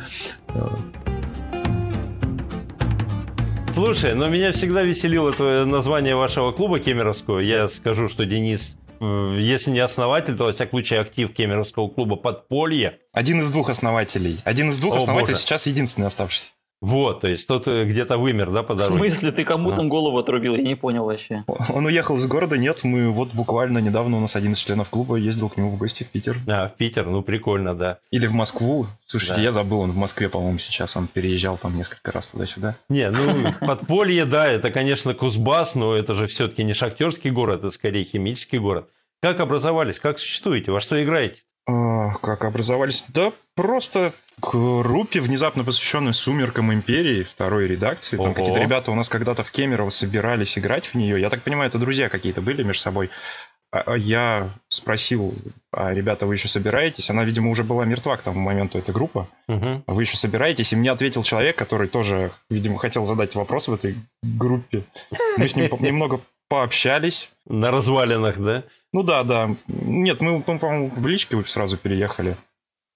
[3.73, 7.39] Слушай, но меня всегда веселило твое название вашего клуба кемеровского.
[7.39, 12.15] Я скажу, что Денис, э, если не основатель, то, во всяком случае, актив кемеровского клуба
[12.15, 12.97] «Подполье».
[13.13, 14.39] Один из двух основателей.
[14.45, 15.45] Один из двух О, основателей боже.
[15.45, 16.53] сейчас единственный оставшийся.
[16.79, 18.95] Вот, то есть тот э, где-то вымер, да, по дороге?
[18.95, 20.55] В смысле, ты кому там голову отрубил?
[20.55, 21.43] Я не понял вообще.
[21.73, 25.15] Он уехал из города, нет, мы вот буквально недавно у нас один из членов клуба
[25.15, 26.37] ездил к нему в гости в Питер.
[26.47, 27.97] А, в Питер, ну прикольно, да.
[28.11, 28.85] Или в Москву.
[29.07, 29.41] Слушайте, да.
[29.41, 32.75] я забыл, он в Москве, по-моему, сейчас, он переезжал там несколько раз туда-сюда.
[32.89, 37.71] Не, ну, подполье, да, это, конечно, Кузбасс, но это же все-таки не шахтерский город, это
[37.71, 38.87] скорее химический город.
[39.19, 41.37] Как образовались, как существуете, во что играете?
[41.67, 43.05] Как образовались?
[43.09, 48.15] Да просто группе, внезапно посвященной «Сумеркам Империи», второй редакции.
[48.15, 51.19] Там какие-то ребята у нас когда-то в Кемерово собирались играть в нее.
[51.19, 53.09] Я так понимаю, это друзья какие-то были между собой.
[53.71, 55.35] А, а я спросил,
[55.73, 57.09] а ребята, вы еще собираетесь?
[57.09, 59.27] Она, видимо, уже была мертва к тому моменту, эта группа.
[59.49, 59.83] Угу.
[59.87, 60.71] Вы еще собираетесь?
[60.71, 64.83] И мне ответил человек, который тоже, видимо, хотел задать вопрос в этой группе.
[65.35, 67.29] Мы с ним немного пообщались.
[67.45, 68.63] На развалинах, да?
[68.97, 69.55] Ну да, да.
[69.67, 72.35] Нет, мы, по-моему, в личке сразу переехали.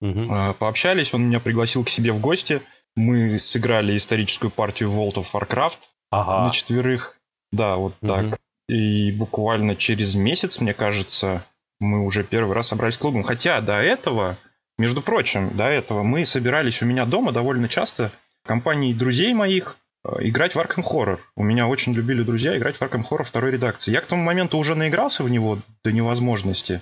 [0.02, 0.56] Угу.
[0.58, 2.60] Пообщались, он меня пригласил к себе в гости.
[2.96, 5.78] Мы сыграли историческую партию World of Warcraft
[6.10, 6.46] ага.
[6.46, 7.20] на четверых.
[7.52, 8.08] Да, вот угу.
[8.08, 8.40] так.
[8.68, 11.46] И буквально через месяц, мне кажется,
[11.80, 13.22] мы уже первый раз собрались клубом.
[13.22, 14.38] Хотя до этого,
[14.80, 18.12] между прочим, до этого мы собирались у меня дома довольно часто
[18.44, 19.78] компанией друзей моих
[20.20, 21.20] играть в Arkham Horror.
[21.36, 23.92] У меня очень любили друзья играть в Arkham Horror второй редакции.
[23.92, 26.82] Я к тому моменту уже наигрался в него до невозможности.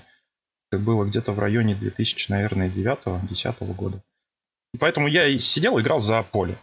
[0.72, 4.02] Это было где-то в районе 2000, наверное, 9-10 года.
[4.74, 6.56] И поэтому я и сидел, играл за поле.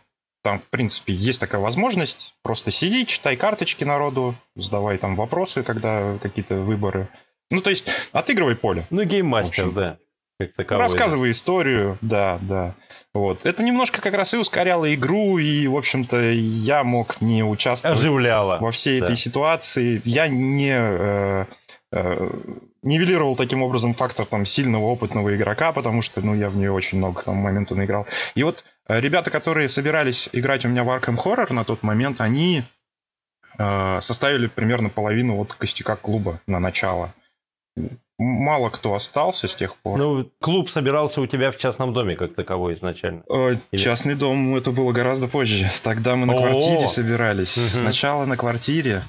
[0.42, 2.36] Там, в принципе, есть такая возможность.
[2.42, 7.08] Просто сиди, читай карточки народу, задавай там вопросы, когда какие-то выборы.
[7.50, 8.86] Ну, то есть, отыгрывай поле.
[8.90, 9.98] Ну, гейммастер, да.
[10.38, 12.74] Как таковой, Рассказывай историю, да, да.
[13.14, 13.46] Вот.
[13.46, 18.58] Это немножко как раз и ускоряло игру, и, в общем-то, я мог не участвовать Оживляло.
[18.60, 19.06] во всей да.
[19.06, 20.02] этой ситуации.
[20.04, 20.76] Я не...
[20.76, 21.46] Э,
[21.92, 22.30] э,
[22.82, 26.98] нивелировал таким образом фактор там сильного опытного игрока, потому что, ну, я в нее очень
[26.98, 28.06] много к тому моменту наиграл.
[28.34, 32.20] И вот э, ребята, которые собирались играть у меня в Arkham Horror на тот момент,
[32.20, 32.62] они
[33.58, 37.14] э, составили примерно половину от костяка клуба на начало
[38.18, 39.98] мало кто остался с тех пор.
[39.98, 43.22] Ну, клуб собирался у тебя в частном доме как таковой изначально?
[43.28, 43.80] Э, Или...
[43.80, 45.68] Частный дом это было гораздо позже.
[45.82, 46.50] Тогда мы на О-о-о.
[46.50, 47.56] квартире собирались.
[47.56, 47.66] Угу.
[47.66, 49.02] Сначала на квартире.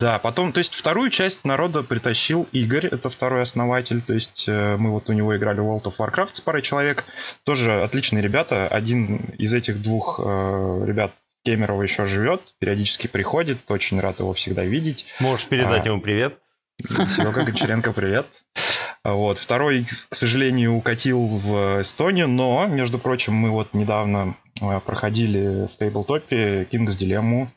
[0.00, 4.76] Да, потом, то есть вторую часть народа притащил Игорь, это второй основатель, то есть э,
[4.76, 7.04] мы вот у него играли в World of Warcraft с парой человек,
[7.42, 11.10] тоже отличные ребята, один из этих двух э, ребят
[11.44, 15.06] Кемерово еще живет, периодически приходит, очень рад его всегда видеть.
[15.18, 16.38] Можешь передать а, ему привет.
[16.80, 18.26] Серега Гончаренко, привет.
[19.02, 19.38] Вот.
[19.38, 25.76] Второй, к сожалению, укатил в Эстонию, но, между прочим, мы вот недавно э, проходили в
[25.76, 27.50] тейблтопе Кингс Дилемму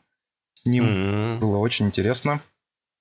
[0.55, 0.86] с ним.
[0.86, 1.39] Mm-hmm.
[1.39, 2.39] Было очень интересно.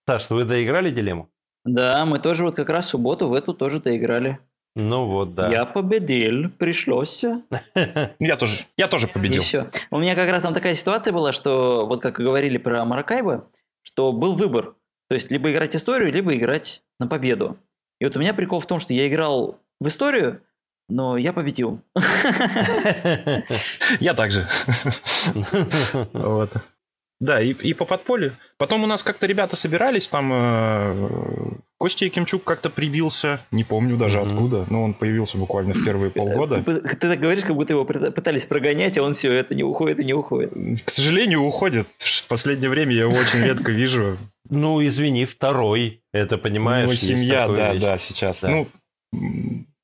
[0.07, 1.31] Саш, вы доиграли Дилемму?
[1.65, 4.39] Да, мы тоже вот как раз в субботу в эту тоже доиграли.
[4.77, 5.51] Ну вот, да.
[5.51, 7.25] Я победил, пришлось.
[8.19, 9.41] Я тоже, я тоже победил.
[9.41, 9.69] И все.
[9.91, 13.49] У меня как раз там такая ситуация была, что вот как говорили про Маракайба,
[13.83, 14.75] что был выбор.
[15.11, 17.59] То есть, либо играть историю, либо играть на победу.
[17.99, 20.41] И вот у меня прикол в том, что я играл в историю,
[20.89, 21.83] но я победил.
[23.99, 24.47] Я также.
[26.13, 26.53] Вот.
[27.21, 28.33] Да, и, и по подполью.
[28.57, 34.19] Потом у нас как-то ребята собирались, там э, Костя Якимчук как-то прибился, не помню даже
[34.19, 34.27] mm-hmm.
[34.27, 36.63] откуда, но он появился буквально в первые полгода.
[36.63, 40.01] Ты, ты так говоришь, как будто его пытались прогонять, а он все, это не уходит
[40.01, 40.53] и не уходит.
[40.85, 41.87] К сожалению, уходит.
[41.99, 44.17] В последнее время я его очень редко вижу.
[44.49, 46.89] Ну, извини, второй, это понимаешь?
[46.89, 48.43] Ну, семья, да, да, сейчас.
[48.45, 48.67] Ну,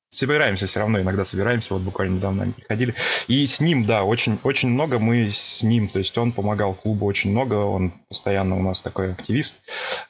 [0.09, 2.95] собираемся все равно, иногда собираемся, вот буквально недавно они приходили.
[3.27, 7.05] И с ним, да, очень, очень много мы с ним, то есть он помогал клубу
[7.05, 9.61] очень много, он постоянно у нас такой активист.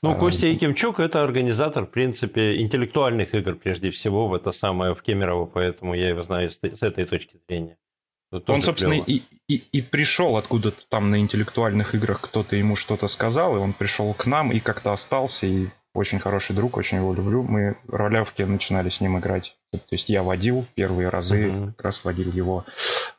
[0.02, 4.93] Ну, а, Костя Якимчук– это организатор, в принципе, интеллектуальных игр, прежде всего, в это самое,
[4.93, 7.78] в Кемерово, поэтому я его знаю с, с этой точки зрения.
[8.48, 13.56] Он, собственно, и, и, и пришел откуда-то там на интеллектуальных играх, кто-то ему что-то сказал,
[13.56, 17.43] и он пришел к нам и как-то остался, и очень хороший друг, очень его люблю.
[17.43, 19.57] Мы ролявки начинали с ним играть.
[19.71, 21.67] То есть я водил первые разы, mm-hmm.
[21.73, 22.65] как раз водил его.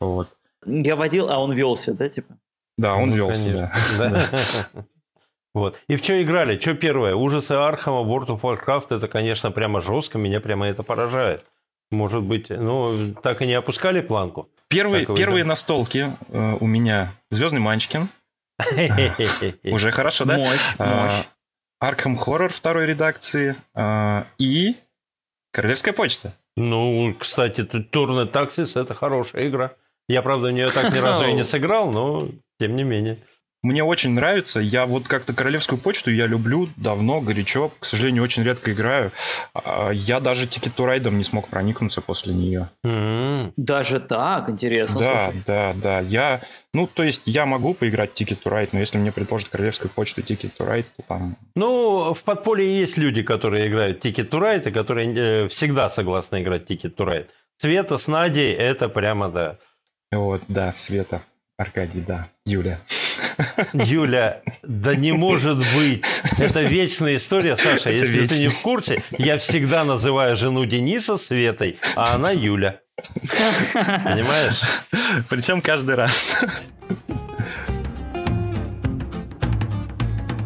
[0.01, 0.29] Вот.
[0.65, 2.37] Я водил, а он велся, да, типа?
[2.77, 4.23] Да, он ну, велся, да.
[5.55, 5.77] Вот.
[5.89, 6.59] И в что играли?
[6.59, 7.15] Что первое?
[7.15, 11.45] Ужасы Архама, World of Warcraft, это, конечно, прямо жестко, меня прямо это поражает.
[11.91, 14.49] Может быть, ну, так и не опускали планку?
[14.69, 18.09] Первые, первые настолки э, у меня Звездный Манчкин.
[19.65, 20.37] Уже хорошо, да?
[20.37, 21.27] Мощь, а, мощь.
[21.83, 24.77] Arkham Horror второй редакции э, и
[25.53, 26.35] Королевская почта.
[26.57, 29.73] Ну, кстати, Турне Таксис это хорошая игра.
[30.09, 33.19] Я, правда, в нее так ни разу и не сыграл, но тем не менее.
[33.63, 34.61] Мне очень нравится.
[34.61, 37.73] Я вот как-то королевскую почту я люблю давно, горячо.
[37.81, 39.11] К сожалению, очень редко играю.
[39.53, 42.69] А, я даже Ticket to Ride не смог проникнуться после нее.
[42.87, 43.55] Mm-hmm.
[43.57, 44.49] Даже так?
[44.49, 45.01] Интересно.
[45.01, 45.43] Да, слушай.
[45.45, 46.01] да, да.
[46.01, 46.41] Я,
[46.73, 50.21] ну, то есть я могу поиграть Ticket to Ride, но если мне предложат королевскую почту
[50.21, 51.37] Ticket to Ride, то там...
[51.57, 56.43] Ну, в подполье есть люди, которые играют Ticket to Ride, и которые э, всегда согласны
[56.43, 57.27] играть Ticket to Ride.
[57.61, 59.59] Света с Надей, это прямо да.
[60.13, 61.23] Вот, да, Света.
[61.57, 62.29] Аркадий, да.
[62.47, 62.79] Юля.
[63.73, 66.05] Юля, да не может быть.
[66.39, 67.91] Это вечная история, Саша.
[67.91, 68.29] Это если вечный.
[68.29, 72.81] ты не в курсе, я всегда называю жену Дениса Светой, а она Юля.
[73.73, 74.61] Понимаешь?
[75.29, 76.45] Причем каждый раз.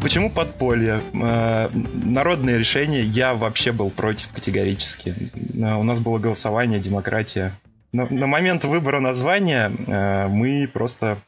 [0.02, 1.00] Почему подполье?
[1.14, 5.14] Э, народное решение я вообще был против категорически.
[5.54, 7.52] Э, у нас было голосование, демократия.
[7.92, 11.18] На, на момент выбора названия э, мы просто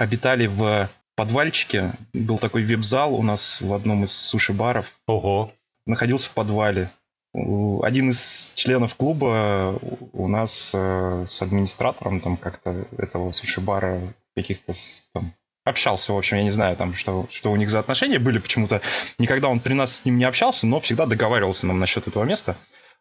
[0.00, 1.92] обитали в подвальчике.
[2.14, 4.94] Был такой вип-зал у нас в одном из суши-баров.
[5.06, 5.52] Ого.
[5.84, 6.90] Находился в подвале.
[7.34, 9.78] Один из членов клуба
[10.12, 14.00] у нас э, с администратором там как-то этого суши-бара
[14.34, 14.72] каких-то
[15.12, 15.32] там
[15.64, 18.80] общался, в общем, я не знаю, там, что, что у них за отношения были почему-то.
[19.18, 22.56] Никогда он при нас с ним не общался, но всегда договаривался нам насчет этого места.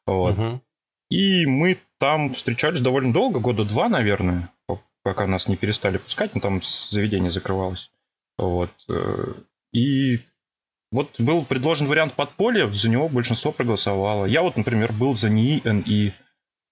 [0.05, 0.37] Вот.
[0.37, 0.61] Угу.
[1.09, 4.51] И мы там встречались довольно долго, года два, наверное,
[5.03, 7.91] пока нас не перестали пускать, ну там заведение закрывалось.
[8.37, 8.71] Вот.
[9.73, 10.19] И
[10.91, 14.25] вот был предложен вариант подполья, за него большинство проголосовало.
[14.25, 16.13] Я вот, например, был за НИИ, НИ,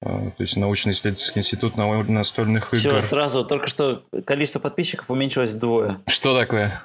[0.02, 2.80] то есть научно-исследовательский институт настольных игр.
[2.80, 6.02] Все, сразу, только что количество подписчиков уменьшилось вдвое.
[6.08, 6.84] Что такое?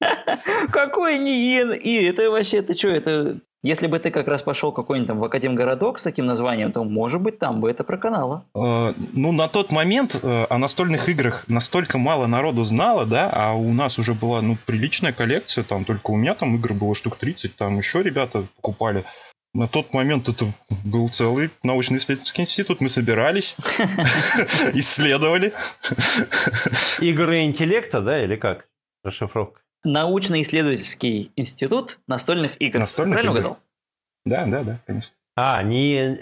[0.72, 2.04] Какой НИИ, НИ?
[2.04, 5.98] Это вообще, это что, это если бы ты как раз пошел какой-нибудь там в Академгородок
[5.98, 8.44] с таким названием, то, может быть, там бы это проканало.
[8.54, 13.54] Э, ну, на тот момент э, о настольных играх настолько мало народу знало, да, а
[13.54, 17.16] у нас уже была, ну, приличная коллекция, там только у меня там игр было штук
[17.16, 19.06] 30, там еще ребята покупали.
[19.54, 20.52] На тот момент это
[20.84, 22.82] был целый научно-исследовательский институт.
[22.82, 23.56] Мы собирались,
[24.74, 25.54] исследовали.
[27.00, 28.66] Игры интеллекта, да, или как?
[29.02, 29.63] Расшифровка.
[29.84, 32.78] Научно-исследовательский институт настольных игр.
[32.78, 33.38] Настольных Правильно игр.
[33.40, 33.58] угадал?
[34.24, 35.12] Да, да, да, конечно.
[35.36, 36.16] А, не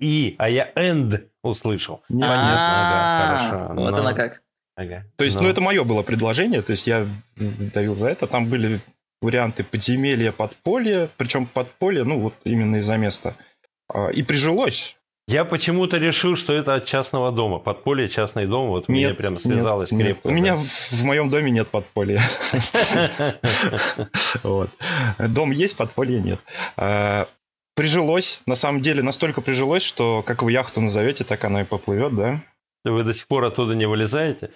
[0.00, 2.02] НИ, а я END услышал.
[2.08, 3.74] Не- Понятно, А, да, хорошо.
[3.74, 4.42] Вот Ну, она как.
[4.76, 5.04] ага.
[5.16, 5.48] То есть, ну, Ну.
[5.48, 7.06] это мое было предложение, то есть я
[7.36, 8.26] давил за это.
[8.26, 8.80] Там были
[9.22, 13.34] варианты подземелья, подполья, причем подполье, ну, вот именно из-за места.
[13.88, 14.97] А, И прижилось.
[15.28, 17.58] Я почему-то решил, что это от частного дома.
[17.58, 20.06] Подполье, частный дом, вот мне Нет, прям нет, связалось нет.
[20.06, 20.26] крепко.
[20.28, 22.20] У меня в, в моем доме нет подполья.
[25.18, 26.40] Дом есть, подполья нет.
[26.76, 27.28] А,
[27.78, 32.16] Прижилось, на самом деле настолько прижилось, что как вы яхту назовете, так она и поплывет,
[32.16, 32.42] да?
[32.84, 34.50] Вы до сих пор оттуда не вылезаете?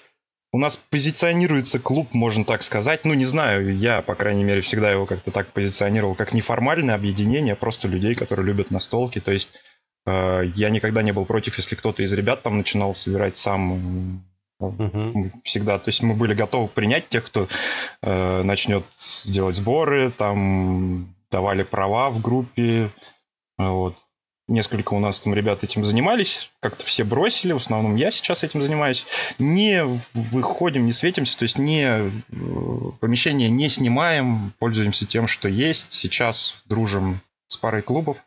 [0.52, 3.04] У нас позиционируется клуб, можно так сказать.
[3.04, 7.54] Ну, не знаю, я, по крайней мере, всегда его как-то так позиционировал, как неформальное объединение
[7.54, 9.20] просто людей, которые любят настолки.
[9.20, 9.58] То есть э,
[10.07, 14.12] я никогда не был против, если кто-то из ребят там начинал собирать сам э,
[14.62, 17.48] мы всегда, то есть мы были готовы принять тех, кто
[18.03, 18.84] э, начнет
[19.24, 22.90] делать сборы, там давали права в группе,
[23.59, 23.96] э, вот.
[24.48, 28.61] Несколько у нас там ребят этим занимались, как-то все бросили, в основном я сейчас этим
[28.61, 29.07] занимаюсь.
[29.38, 29.84] Не
[30.14, 32.11] выходим, не светимся, то есть не э,
[33.00, 35.92] помещение не снимаем, пользуемся тем, что есть.
[35.92, 38.18] Сейчас дружим с парой клубов.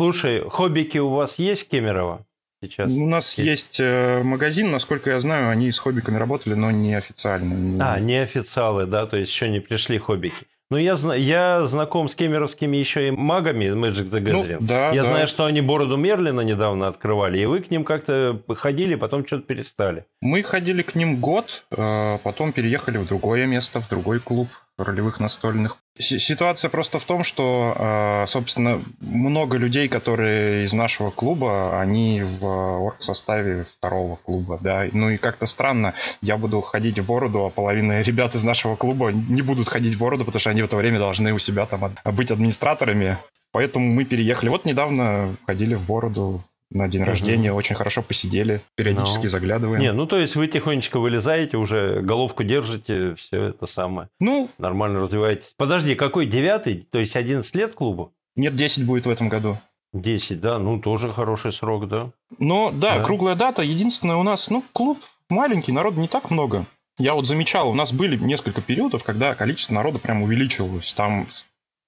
[0.00, 2.24] Слушай, хоббики у вас есть в Кемерово
[2.62, 2.92] сейчас?
[2.92, 3.48] У нас Есть.
[3.48, 7.52] есть э, магазин, насколько я знаю, они с хоббиками работали, но не официально.
[7.54, 10.46] Не- А, не официалы, да, то есть еще не пришли хоббики.
[10.70, 14.58] Ну, я, я знаком с кемеровскими еще и магами Magic the Ну, Gathering.
[14.60, 15.08] да, я да.
[15.08, 19.44] знаю, что они бороду Мерлина недавно открывали, и вы к ним как-то ходили, потом что-то
[19.44, 20.04] перестали.
[20.20, 25.20] Мы ходили к ним год, э, потом переехали в другое место, в другой клуб ролевых
[25.20, 25.78] настольных.
[25.98, 32.22] Си- Ситуация просто в том, что, э, собственно, много людей, которые из нашего клуба, они
[32.22, 34.86] в орг-составе второго клуба, да.
[34.92, 39.10] Ну и как-то странно, я буду ходить в бороду, а половина ребят из нашего клуба
[39.12, 41.90] не будут ходить в бороду, потому что они в это время должны у себя там
[42.04, 43.18] быть администраторами.
[43.50, 44.50] Поэтому мы переехали.
[44.50, 47.08] Вот недавно ходили в бороду на день Мгм.
[47.08, 49.28] рождения, очень хорошо посидели, периодически Ну.
[49.30, 49.80] заглядываем.
[49.80, 54.08] Не, ну то есть вы тихонечко вылезаете, уже головку держите, все это самое.
[54.20, 55.54] Ну, Нормально развиваетесь.
[55.56, 56.86] Подожди, какой девятый?
[56.90, 58.12] То есть 11 лет клубу?
[58.36, 59.58] нет, 10 будет в этом году.
[59.94, 60.58] 10, да?
[60.58, 62.10] Ну, тоже хороший срок, да?
[62.38, 63.04] Но да, Да.
[63.04, 63.62] круглая дата.
[63.62, 64.98] Единственное, у нас, ну, клуб
[65.30, 66.66] маленький, народу не так много.
[66.98, 70.92] Я вот замечал, у нас были несколько периодов, когда количество народа прям увеличивалось.
[70.92, 71.26] Там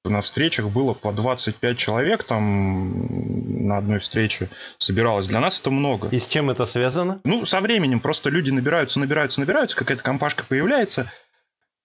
[0.04, 4.48] на встречах было по 25 человек там на одной встрече
[4.78, 5.28] собиралось.
[5.28, 6.08] Для нас это много.
[6.08, 7.20] И с чем это связано?
[7.24, 11.12] Ну, со временем просто люди набираются, набираются, набираются, какая-то компашка появляется,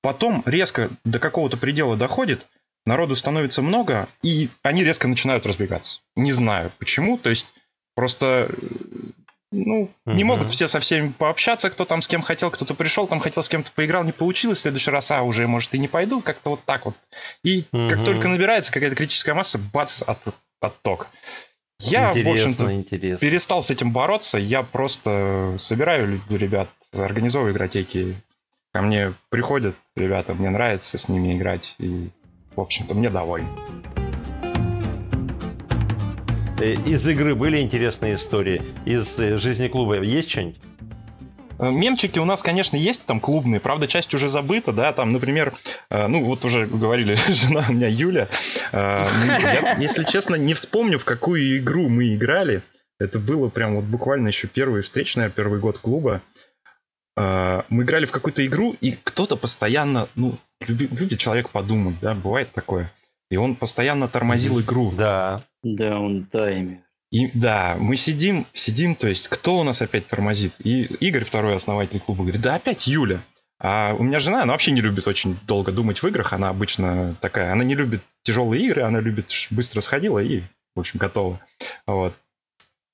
[0.01, 2.45] потом резко до какого-то предела доходит,
[2.85, 5.99] народу становится много, и они резко начинают разбегаться.
[6.15, 7.47] Не знаю почему, то есть
[7.95, 8.49] просто
[9.55, 10.27] ну, не Мгм.
[10.27, 13.49] могут все со всеми пообщаться, кто там с кем хотел, кто-то пришел, там хотел с
[13.49, 16.63] кем-то поиграл, не получилось, в следующий раз, а, уже, может, и не пойду, как-то вот
[16.65, 16.95] так вот.
[17.43, 18.05] И как Мгм.
[18.05, 20.19] только набирается какая-то критическая масса, бац, от,
[20.59, 21.07] отток.
[21.79, 23.17] Я, в интересно, общем-то, интересно.
[23.19, 24.37] перестал с этим бороться.
[24.37, 28.15] Я просто собираю ребят, организовываю игротеки.
[28.73, 31.75] Ко мне приходят ребята, мне нравится с ними играть.
[31.79, 32.09] И,
[32.55, 33.49] в общем-то, мне довольны.
[36.59, 38.61] Э, Из игры были интересные истории?
[38.85, 40.57] Из э, жизни клуба есть что-нибудь?
[41.59, 45.53] Э, Мемчики у нас, конечно, есть там клубные, правда, часть уже забыта, да, там, например,
[45.89, 48.27] э, ну, вот уже говорили, жена у меня Юля,
[48.71, 52.61] Э, я, если честно, не вспомню, в какую игру мы играли,
[52.99, 56.21] это было прям вот буквально еще первый встречный, первый год клуба,
[57.17, 60.37] Э, мы играли в какую-то игру, и кто-то постоянно, ну,
[60.67, 62.91] люби- любит человек подумать, да, бывает такое,
[63.31, 64.91] и он постоянно тормозил игру.
[64.91, 65.41] Да.
[65.65, 66.77] Да, он таймер.
[67.09, 70.53] И да, мы сидим, сидим, то есть кто у нас опять тормозит?
[70.63, 73.19] И Игорь, второй основатель клуба, говорит, да опять Юля.
[73.57, 77.15] А у меня жена, она вообще не любит очень долго думать в играх, она обычно
[77.19, 80.43] такая, она не любит тяжелые игры, она любит быстро сходила и,
[80.75, 81.39] в общем, готова.
[81.87, 82.13] Вот.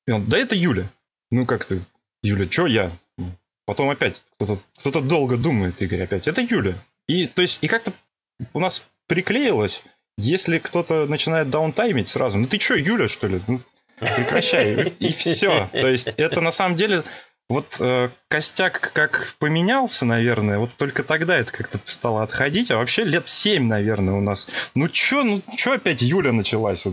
[0.08, 0.88] И он, да это Юля.
[1.30, 1.82] Ну как ты,
[2.24, 2.90] Юля, что я?
[3.66, 6.26] Потом опять кто-то кто долго думает, Игорь, опять.
[6.26, 6.76] Это Юля.
[7.08, 7.92] И, то есть, и как-то
[8.54, 9.84] у нас приклеилось,
[10.18, 13.42] если кто-то начинает даунтаймить сразу, ну ты что, Юля, что ли?
[13.48, 13.60] Ну,
[14.00, 14.94] прекращай.
[15.00, 15.70] И, все.
[15.72, 17.04] То есть это на самом деле
[17.52, 23.04] вот э, костяк как поменялся, наверное, вот только тогда это как-то стало отходить, а вообще
[23.04, 24.48] лет 7, наверное, у нас.
[24.74, 26.88] Ну чё, ну чё опять Юля началась?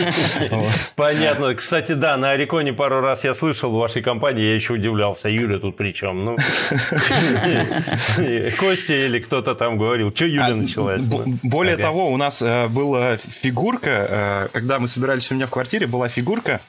[0.96, 1.54] Понятно.
[1.54, 5.58] Кстати, да, на Ориконе пару раз я слышал в вашей компании, я еще удивлялся, Юля
[5.58, 6.24] тут при чем?
[6.24, 6.36] Ну,
[8.58, 11.02] Костя или кто-то там говорил, что Юля а, началась?
[11.42, 15.86] Более того, у нас э, была фигурка, э, когда мы собирались у меня в квартире,
[15.86, 16.60] была фигурка.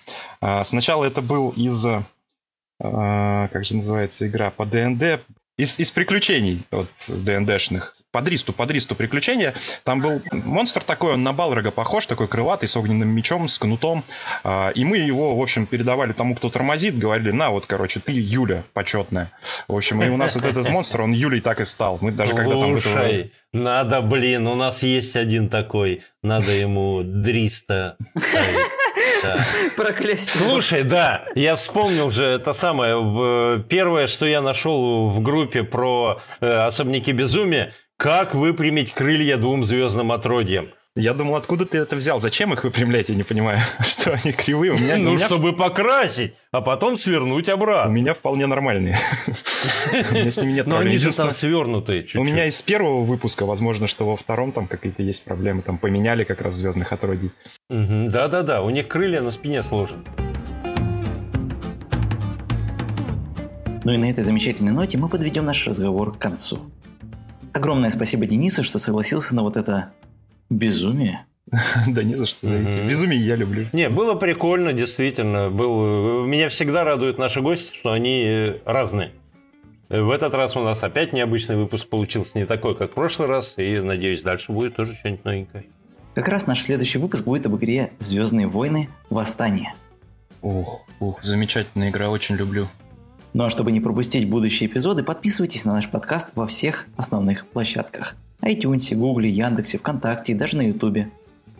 [0.41, 1.85] А, сначала это был из
[2.79, 5.21] а, как же называется игра, по ДНД,
[5.57, 7.95] из, из приключений вот с ДНДшных.
[8.11, 9.55] Под ристу, под ристу приключения.
[9.83, 14.03] Там был монстр такой, он на Балрога похож, такой крылатый, с огненным мечом, с кнутом.
[14.43, 18.11] А, и мы его, в общем, передавали тому, кто тормозит, говорили, на, вот, короче, ты
[18.13, 19.31] Юля почетная.
[19.67, 21.97] В общем, и у нас вот этот монстр, он Юлей так и стал.
[22.01, 22.79] Мы даже когда там...
[22.79, 27.97] Слушай, надо, блин, у нас есть один такой, надо ему Дриста
[29.75, 30.25] Проклятие.
[30.25, 33.63] Слушай, да, я вспомнил же это самое.
[33.69, 40.11] Первое, что я нашел в группе про э, особняки безумия, как выпрямить крылья двум звездным
[40.11, 40.69] отродьям.
[40.97, 42.19] Я думал, откуда ты это взял?
[42.19, 43.09] Зачем их выпрямлять?
[43.09, 44.71] Я не понимаю, что они кривые.
[44.71, 45.27] У меня, ну, у меня...
[45.27, 47.91] чтобы покрасить, а потом свернуть обратно.
[47.91, 48.95] У меня вполне нормальные.
[50.11, 53.45] У меня с ними нет Но они же там свернутые У меня из первого выпуска,
[53.45, 55.61] возможно, что во втором там какие-то есть проблемы.
[55.61, 57.29] Там поменяли как раз звездных отродий.
[57.69, 60.03] Да-да-да, у них крылья на спине сложены.
[63.83, 66.71] Ну и на этой замечательной ноте мы подведем наш разговор к концу.
[67.53, 69.93] Огромное спасибо Денису, что согласился на вот это
[70.49, 71.25] Безумие?
[71.87, 72.87] Да не за что зайти.
[72.87, 73.67] Безумие я люблю.
[73.73, 75.49] Не, было прикольно, действительно.
[75.49, 76.25] Был...
[76.25, 79.11] Меня всегда радуют наши гости, что они э, разные.
[79.89, 83.53] В этот раз у нас опять необычный выпуск получился, не такой, как в прошлый раз,
[83.55, 85.65] и, надеюсь, дальше будет тоже что-нибудь новенькое.
[86.13, 88.89] Как раз наш следующий выпуск будет об игре «Звездные войны.
[89.09, 89.73] Восстание».
[90.41, 92.67] Ух, ух, замечательная игра, очень люблю.
[93.33, 98.15] Ну а чтобы не пропустить будущие эпизоды, подписывайтесь на наш подкаст во всех основных площадках–
[98.41, 101.09] iTunes, Google, Яндексе, ВКонтакте и даже на Ютубе.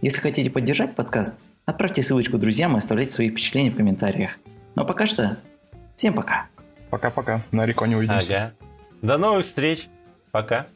[0.02, 4.38] Если хотите поддержать подкаст, отправьте ссылочку друзьям и оставляйте свои впечатления в комментариях.
[4.76, 5.38] Но пока что,
[5.96, 6.48] всем пока.
[6.90, 7.42] Пока-пока.
[7.52, 8.38] На Реконе увидимся.
[8.38, 8.54] Ага.
[9.02, 9.88] До новых встреч.
[10.32, 10.68] Пока.